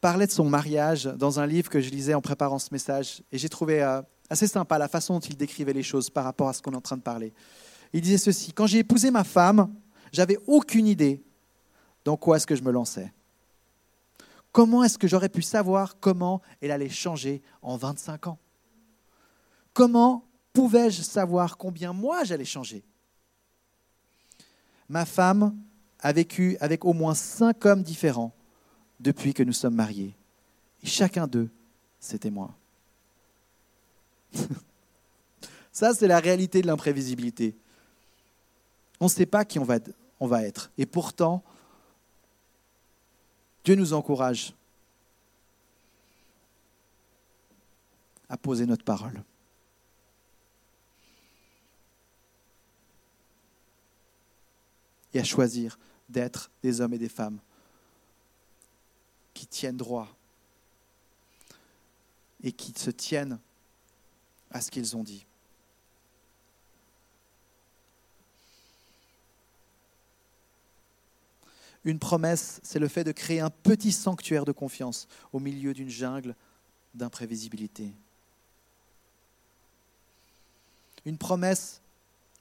parlait 0.00 0.26
de 0.26 0.32
son 0.32 0.48
mariage 0.48 1.04
dans 1.04 1.40
un 1.40 1.46
livre 1.46 1.70
que 1.70 1.80
je 1.80 1.90
lisais 1.90 2.14
en 2.14 2.20
préparant 2.20 2.58
ce 2.58 2.68
message, 2.72 3.22
et 3.32 3.38
j'ai 3.38 3.48
trouvé 3.48 3.82
euh, 3.82 4.02
assez 4.30 4.46
sympa 4.46 4.78
la 4.78 4.88
façon 4.88 5.14
dont 5.14 5.20
il 5.20 5.36
décrivait 5.36 5.72
les 5.72 5.82
choses 5.82 6.10
par 6.10 6.24
rapport 6.24 6.48
à 6.48 6.52
ce 6.52 6.62
qu'on 6.62 6.72
est 6.72 6.76
en 6.76 6.80
train 6.80 6.96
de 6.96 7.02
parler. 7.02 7.32
Il 7.92 8.00
disait 8.00 8.18
ceci, 8.18 8.52
quand 8.52 8.66
j'ai 8.66 8.78
épousé 8.78 9.10
ma 9.10 9.24
femme, 9.24 9.72
j'avais 10.12 10.38
aucune 10.46 10.86
idée 10.86 11.22
dans 12.04 12.16
quoi 12.16 12.36
est-ce 12.36 12.46
que 12.46 12.56
je 12.56 12.62
me 12.62 12.70
lançais. 12.70 13.12
Comment 14.56 14.82
est-ce 14.84 14.96
que 14.96 15.06
j'aurais 15.06 15.28
pu 15.28 15.42
savoir 15.42 16.00
comment 16.00 16.40
elle 16.62 16.70
allait 16.70 16.88
changer 16.88 17.42
en 17.60 17.76
25 17.76 18.28
ans? 18.28 18.38
Comment 19.74 20.24
pouvais-je 20.54 21.02
savoir 21.02 21.58
combien 21.58 21.92
moi 21.92 22.24
j'allais 22.24 22.46
changer? 22.46 22.82
Ma 24.88 25.04
femme 25.04 25.54
a 26.00 26.10
vécu 26.10 26.56
avec 26.60 26.86
au 26.86 26.94
moins 26.94 27.12
cinq 27.12 27.66
hommes 27.66 27.82
différents 27.82 28.32
depuis 28.98 29.34
que 29.34 29.42
nous 29.42 29.52
sommes 29.52 29.74
mariés. 29.74 30.16
Et 30.82 30.86
chacun 30.86 31.26
d'eux, 31.26 31.50
c'était 32.00 32.30
moi. 32.30 32.54
Ça, 35.70 35.92
c'est 35.92 36.08
la 36.08 36.18
réalité 36.18 36.62
de 36.62 36.66
l'imprévisibilité. 36.66 37.54
On 39.00 39.04
ne 39.04 39.10
sait 39.10 39.26
pas 39.26 39.44
qui 39.44 39.58
on 39.58 39.64
va, 39.64 39.80
on 40.18 40.26
va 40.26 40.44
être. 40.44 40.70
Et 40.78 40.86
pourtant, 40.86 41.44
Dieu 43.66 43.74
nous 43.74 43.94
encourage 43.94 44.54
à 48.28 48.36
poser 48.36 48.64
notre 48.64 48.84
parole. 48.84 49.24
Et 55.12 55.18
à 55.18 55.24
choisir 55.24 55.80
d'être 56.08 56.48
des 56.62 56.80
hommes 56.80 56.94
et 56.94 56.98
des 56.98 57.08
femmes 57.08 57.40
qui 59.34 59.48
tiennent 59.48 59.76
droit 59.76 60.14
et 62.44 62.52
qui 62.52 62.72
se 62.78 62.90
tiennent 62.90 63.40
à 64.52 64.60
ce 64.60 64.70
qu'ils 64.70 64.96
ont 64.96 65.02
dit. 65.02 65.26
Une 71.86 72.00
promesse, 72.00 72.60
c'est 72.64 72.80
le 72.80 72.88
fait 72.88 73.04
de 73.04 73.12
créer 73.12 73.38
un 73.38 73.48
petit 73.48 73.92
sanctuaire 73.92 74.44
de 74.44 74.50
confiance 74.50 75.06
au 75.32 75.38
milieu 75.38 75.72
d'une 75.72 75.88
jungle 75.88 76.34
d'imprévisibilité. 76.94 77.92
Une 81.04 81.16
promesse 81.16 81.80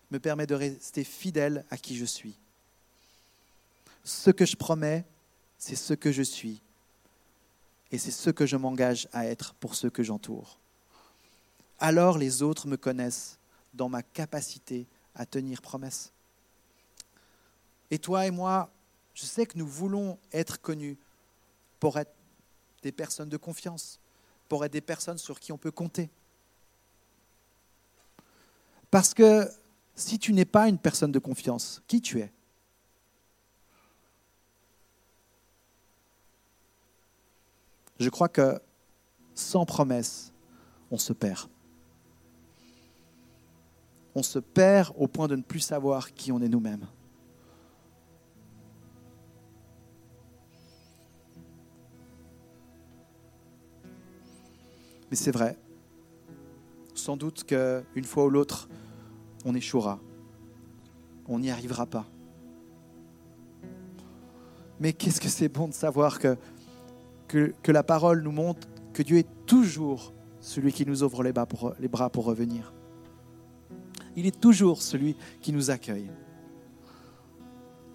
me 0.10 0.20
permet 0.20 0.48
de 0.48 0.56
rester 0.56 1.04
fidèle 1.04 1.64
à 1.70 1.78
qui 1.78 1.96
je 1.96 2.06
suis. 2.06 2.36
Ce 4.04 4.32
que 4.32 4.48
je 4.48 4.56
promets, 4.56 5.06
c'est 5.60 5.76
ce 5.76 5.94
que 5.94 6.12
je 6.12 6.24
suis. 6.24 6.60
Et 7.92 8.00
c'est 8.00 8.10
ce 8.10 8.32
que 8.32 8.48
je 8.48 8.58
m'engage 8.58 9.08
à 9.14 9.28
être 9.28 9.54
pour 9.54 9.76
ceux 9.76 9.92
que 9.92 10.02
j'entoure. 10.02 10.58
Alors 11.78 12.18
les 12.18 12.42
autres 12.42 12.68
me 12.68 12.78
connaissent 12.78 13.38
dans 13.76 13.90
ma 13.90 14.02
capacité 14.02 14.88
à 15.14 15.28
tenir 15.28 15.62
promesse. 15.62 16.12
Et 17.92 18.00
toi 18.00 18.26
et 18.26 18.32
moi, 18.32 18.72
je 19.16 19.26
sais 19.26 19.46
que 19.46 19.58
nous 19.58 19.68
voulons 19.68 20.20
être 20.34 20.62
connus 20.62 20.98
pour 21.80 21.98
être 21.98 22.14
des 22.84 22.92
personnes 22.92 23.30
de 23.30 23.38
confiance, 23.38 24.00
pour 24.50 24.64
être 24.66 24.74
des 24.74 24.82
personnes 24.82 25.18
sur 25.18 25.40
qui 25.40 25.52
on 25.52 25.58
peut 25.58 25.72
compter. 25.72 26.10
Parce 28.92 29.14
que 29.14 29.50
si 29.96 30.20
tu 30.20 30.34
n'es 30.34 30.46
pas 30.46 30.68
une 30.68 30.78
personne 30.78 31.12
de 31.12 31.20
confiance, 31.20 31.82
qui 31.88 32.02
tu 32.02 32.20
es? 32.20 32.32
Je 37.98 38.10
crois 38.10 38.28
que 38.28 38.62
sans 39.34 39.66
promesse, 39.66 40.34
on 40.92 40.98
se 40.98 41.14
perd. 41.14 41.50
On 44.14 44.24
se 44.24 44.40
perd 44.40 44.94
au 44.98 45.08
point 45.08 45.30
de 45.30 45.38
ne 45.38 45.42
plus 45.42 45.62
savoir 45.62 46.14
qui 46.14 46.34
on 46.34 46.42
est 46.42 46.50
nous-mêmes. 46.50 46.86
C'est 55.16 55.32
vrai. 55.32 55.58
Sans 56.94 57.18
doute 57.18 57.46
qu'une 57.46 58.04
fois 58.04 58.26
ou 58.26 58.30
l'autre, 58.30 58.68
on 59.46 59.56
échouera. 59.56 60.00
On 61.28 61.40
n'y 61.40 61.50
arrivera 61.50 61.86
pas. 61.86 62.06
Mais 64.80 64.94
qu'est-ce 64.94 65.22
que 65.22 65.30
c'est 65.30 65.48
bon 65.48 65.70
de 65.70 65.74
savoir 65.74 66.20
que, 66.20 66.38
la 67.68 67.84
parole 67.84 68.22
nous 68.22 68.32
montre 68.32 68.68
que 68.94 69.04
Dieu 69.04 69.18
est 69.18 69.46
toujours 69.46 70.14
celui 70.42 70.72
qui 70.72 70.86
nous 70.86 71.02
ouvre 71.04 71.24
les 71.24 71.32
bras 71.32 72.10
pour 72.10 72.26
revenir. 72.26 72.74
Il 74.16 74.26
est 74.26 74.40
toujours 74.40 74.82
celui 74.82 75.16
qui 75.42 75.52
nous 75.52 75.72
accueille. 75.72 76.12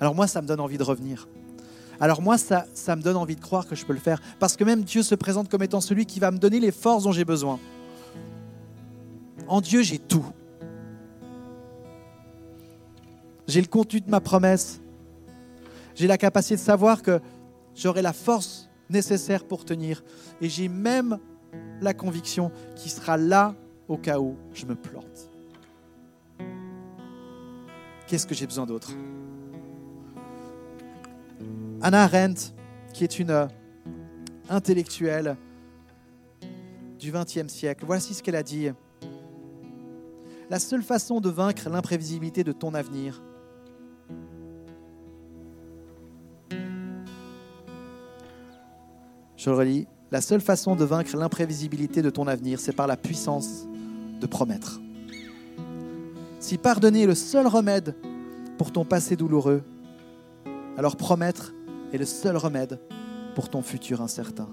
Alors 0.00 0.14
moi, 0.14 0.26
ça 0.26 0.40
me 0.40 0.46
donne 0.46 0.60
envie 0.60 0.78
de 0.78 0.82
revenir 0.82 1.28
alors 2.00 2.22
moi, 2.22 2.38
ça, 2.38 2.64
me 2.96 3.02
donne 3.02 3.16
envie 3.16 3.36
de 3.36 3.40
croire 3.40 3.66
que 3.66 3.74
je 3.74 3.84
peux 3.84 3.92
le 3.92 3.98
faire. 3.98 4.20
Parce 4.38 4.56
que 4.56 4.64
même 4.64 4.82
Dieu 4.82 5.02
se 5.02 5.14
présente 5.14 5.50
comme 5.50 5.62
étant 5.62 5.82
celui 5.82 6.06
qui 6.06 6.18
va 6.18 6.30
me 6.30 6.38
donner 6.38 6.58
les 6.58 6.72
forces 6.72 7.04
dont 7.04 7.12
j'ai 7.12 7.26
besoin. 7.26 7.60
En 9.46 9.60
Dieu, 9.60 9.82
j'ai 9.82 9.98
tout. 9.98 10.24
J'ai 13.46 13.60
le 13.60 13.66
contenu 13.66 14.00
de 14.00 14.10
ma 14.10 14.20
promesse. 14.20 14.80
J'ai 15.94 16.06
la 16.06 16.16
capacité 16.16 16.56
de 16.56 16.60
savoir 16.60 17.02
que 17.02 17.20
j'aurai 17.74 18.00
la 18.00 18.14
force 18.14 18.70
nécessaire 18.88 19.44
pour 19.44 19.66
tenir. 19.66 20.02
Et 20.40 20.48
j'ai 20.48 20.68
même 20.68 21.18
la 21.82 21.92
conviction 21.92 22.50
qu'il 22.76 22.90
sera 22.90 23.18
là 23.18 23.54
au 23.88 23.98
cas 23.98 24.18
où 24.18 24.36
je 24.54 24.64
me 24.64 24.74
plante. 24.74 25.04
Qu'est-ce 28.06 28.26
que 28.26 28.34
j'ai 28.34 28.46
besoin 28.46 28.66
d'autre? 28.66 28.92
Anna 31.82 32.02
Arendt, 32.04 32.52
qui 32.92 33.04
est 33.04 33.18
une 33.18 33.30
euh, 33.30 33.46
intellectuelle 34.50 35.38
du 36.98 37.10
XXe 37.10 37.48
siècle, 37.48 37.84
voici 37.86 38.12
ce 38.12 38.22
qu'elle 38.22 38.36
a 38.36 38.42
dit. 38.42 38.68
La 40.50 40.58
seule 40.58 40.82
façon 40.82 41.22
de 41.22 41.30
vaincre 41.30 41.70
l'imprévisibilité 41.70 42.44
de 42.44 42.52
ton 42.52 42.74
avenir, 42.74 43.22
je 49.38 49.48
le 49.48 49.56
relis, 49.56 49.86
la 50.10 50.20
seule 50.20 50.42
façon 50.42 50.76
de 50.76 50.84
vaincre 50.84 51.16
l'imprévisibilité 51.16 52.02
de 52.02 52.10
ton 52.10 52.26
avenir, 52.26 52.60
c'est 52.60 52.74
par 52.74 52.88
la 52.88 52.98
puissance 52.98 53.66
de 54.20 54.26
promettre. 54.26 54.82
Si 56.40 56.58
pardonner 56.58 57.04
est 57.04 57.06
le 57.06 57.14
seul 57.14 57.46
remède 57.46 57.96
pour 58.58 58.70
ton 58.70 58.84
passé 58.84 59.16
douloureux, 59.16 59.62
alors 60.76 60.96
promettre 60.96 61.54
est 61.92 61.98
le 61.98 62.04
seul 62.04 62.36
remède 62.36 62.78
pour 63.34 63.48
ton 63.48 63.62
futur 63.62 64.00
incertain. 64.00 64.48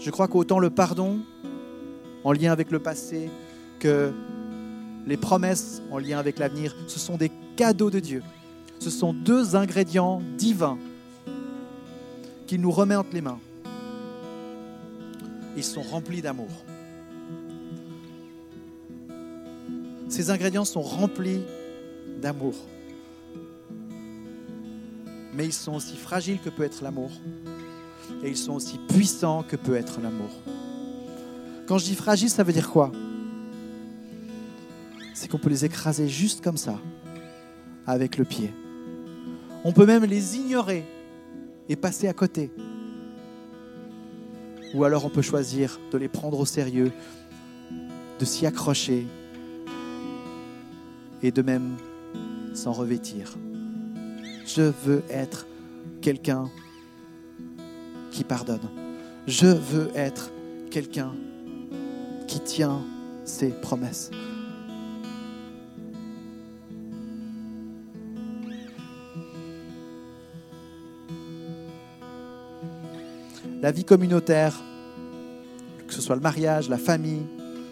Je 0.00 0.10
crois 0.10 0.28
qu'autant 0.28 0.58
le 0.58 0.70
pardon 0.70 1.20
en 2.24 2.32
lien 2.32 2.52
avec 2.52 2.70
le 2.70 2.78
passé 2.78 3.28
que 3.80 4.12
les 5.06 5.16
promesses 5.16 5.82
en 5.90 5.98
lien 5.98 6.18
avec 6.18 6.38
l'avenir, 6.38 6.74
ce 6.86 6.98
sont 6.98 7.16
des 7.16 7.30
cadeaux 7.56 7.90
de 7.90 8.00
Dieu. 8.00 8.22
Ce 8.78 8.90
sont 8.90 9.12
deux 9.12 9.56
ingrédients 9.56 10.20
divins 10.36 10.78
qu'il 12.46 12.60
nous 12.60 12.70
remet 12.70 12.94
entre 12.94 13.14
les 13.14 13.20
mains. 13.20 13.40
Ils 15.56 15.64
sont 15.64 15.82
remplis 15.82 16.22
d'amour. 16.22 16.50
Ces 20.08 20.30
ingrédients 20.30 20.64
sont 20.64 20.82
remplis 20.82 21.42
d'amour 22.20 22.54
mais 25.36 25.44
ils 25.44 25.52
sont 25.52 25.74
aussi 25.74 25.96
fragiles 25.96 26.40
que 26.40 26.48
peut 26.48 26.62
être 26.62 26.82
l'amour. 26.82 27.10
Et 28.24 28.30
ils 28.30 28.36
sont 28.36 28.54
aussi 28.54 28.78
puissants 28.88 29.42
que 29.42 29.56
peut 29.56 29.76
être 29.76 30.00
l'amour. 30.00 30.30
Quand 31.66 31.76
je 31.76 31.84
dis 31.84 31.94
fragile, 31.94 32.30
ça 32.30 32.42
veut 32.42 32.54
dire 32.54 32.70
quoi? 32.70 32.90
C'est 35.12 35.28
qu'on 35.28 35.38
peut 35.38 35.50
les 35.50 35.64
écraser 35.64 36.08
juste 36.08 36.42
comme 36.42 36.56
ça, 36.56 36.78
avec 37.86 38.16
le 38.16 38.24
pied. 38.24 38.50
On 39.64 39.72
peut 39.72 39.84
même 39.84 40.04
les 40.04 40.36
ignorer 40.36 40.84
et 41.68 41.76
passer 41.76 42.08
à 42.08 42.14
côté. 42.14 42.50
Ou 44.74 44.84
alors 44.84 45.04
on 45.04 45.10
peut 45.10 45.22
choisir 45.22 45.78
de 45.92 45.98
les 45.98 46.08
prendre 46.08 46.38
au 46.38 46.46
sérieux, 46.46 46.92
de 48.18 48.24
s'y 48.24 48.46
accrocher 48.46 49.06
et 51.22 51.30
de 51.30 51.42
même 51.42 51.76
s'en 52.54 52.72
revêtir 52.72 53.36
je 54.46 54.62
veux 54.62 55.02
être 55.10 55.46
quelqu'un 56.00 56.48
qui 58.10 58.24
pardonne. 58.24 58.60
Je 59.26 59.46
veux 59.46 59.90
être 59.94 60.30
quelqu'un 60.70 61.12
qui 62.26 62.40
tient 62.40 62.80
ses 63.24 63.48
promesses. 63.50 64.10
La 73.60 73.72
vie 73.72 73.84
communautaire, 73.84 74.54
que 75.88 75.92
ce 75.92 76.00
soit 76.00 76.14
le 76.14 76.22
mariage, 76.22 76.68
la 76.68 76.78
famille, 76.78 77.22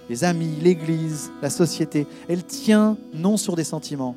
les 0.08 0.24
amis, 0.24 0.56
l'Église, 0.60 1.30
la 1.40 1.50
société, 1.50 2.06
elle 2.28 2.44
tient 2.44 2.96
non 3.12 3.36
sur 3.36 3.54
des 3.54 3.64
sentiments, 3.64 4.16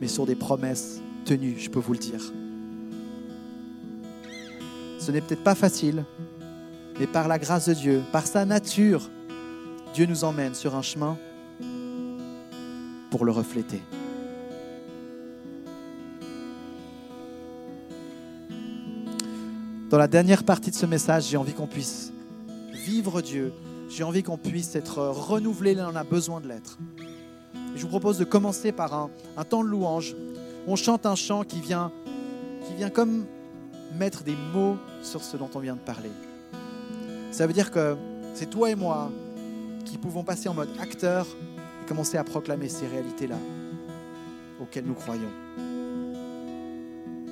mais 0.00 0.08
sur 0.08 0.26
des 0.26 0.34
promesses 0.34 1.00
tenues, 1.24 1.56
je 1.58 1.70
peux 1.70 1.80
vous 1.80 1.92
le 1.92 1.98
dire. 1.98 2.20
Ce 4.98 5.10
n'est 5.10 5.20
peut-être 5.20 5.44
pas 5.44 5.54
facile, 5.54 6.04
mais 6.98 7.06
par 7.06 7.28
la 7.28 7.38
grâce 7.38 7.68
de 7.68 7.74
Dieu, 7.74 8.02
par 8.12 8.26
sa 8.26 8.44
nature, 8.44 9.10
Dieu 9.94 10.06
nous 10.06 10.24
emmène 10.24 10.54
sur 10.54 10.74
un 10.74 10.82
chemin 10.82 11.18
pour 13.10 13.24
le 13.24 13.32
refléter. 13.32 13.80
Dans 19.90 19.98
la 19.98 20.08
dernière 20.08 20.42
partie 20.42 20.70
de 20.70 20.74
ce 20.74 20.86
message, 20.86 21.28
j'ai 21.28 21.36
envie 21.36 21.52
qu'on 21.52 21.68
puisse 21.68 22.12
vivre 22.72 23.22
Dieu. 23.22 23.52
J'ai 23.88 24.02
envie 24.02 24.24
qu'on 24.24 24.36
puisse 24.38 24.74
être 24.74 24.98
renouvelé 24.98 25.74
là 25.74 25.88
on 25.92 25.94
a 25.94 26.02
besoin 26.02 26.40
de 26.40 26.48
l'être. 26.48 26.78
Je 27.76 27.82
vous 27.82 27.88
propose 27.88 28.18
de 28.18 28.24
commencer 28.24 28.72
par 28.72 28.92
un, 29.36 29.44
temps 29.44 29.62
de 29.62 29.68
louange. 29.68 30.16
On 30.66 30.76
chante 30.76 31.04
un 31.04 31.14
chant 31.14 31.44
qui 31.44 31.60
vient, 31.60 31.92
qui 32.66 32.74
vient 32.74 32.90
comme 32.90 33.26
mettre 33.98 34.24
des 34.24 34.36
mots 34.54 34.76
sur 35.02 35.22
ce 35.22 35.36
dont 35.36 35.50
on 35.54 35.58
vient 35.58 35.74
de 35.74 35.80
parler. 35.80 36.10
Ça 37.30 37.46
veut 37.46 37.52
dire 37.52 37.70
que 37.70 37.96
c'est 38.34 38.48
toi 38.48 38.70
et 38.70 38.74
moi 38.74 39.10
qui 39.84 39.98
pouvons 39.98 40.24
passer 40.24 40.48
en 40.48 40.54
mode 40.54 40.70
acteur 40.80 41.26
et 41.82 41.86
commencer 41.86 42.16
à 42.16 42.24
proclamer 42.24 42.68
ces 42.68 42.86
réalités-là 42.86 43.36
auxquelles 44.60 44.86
nous 44.86 44.94
croyons. 44.94 45.30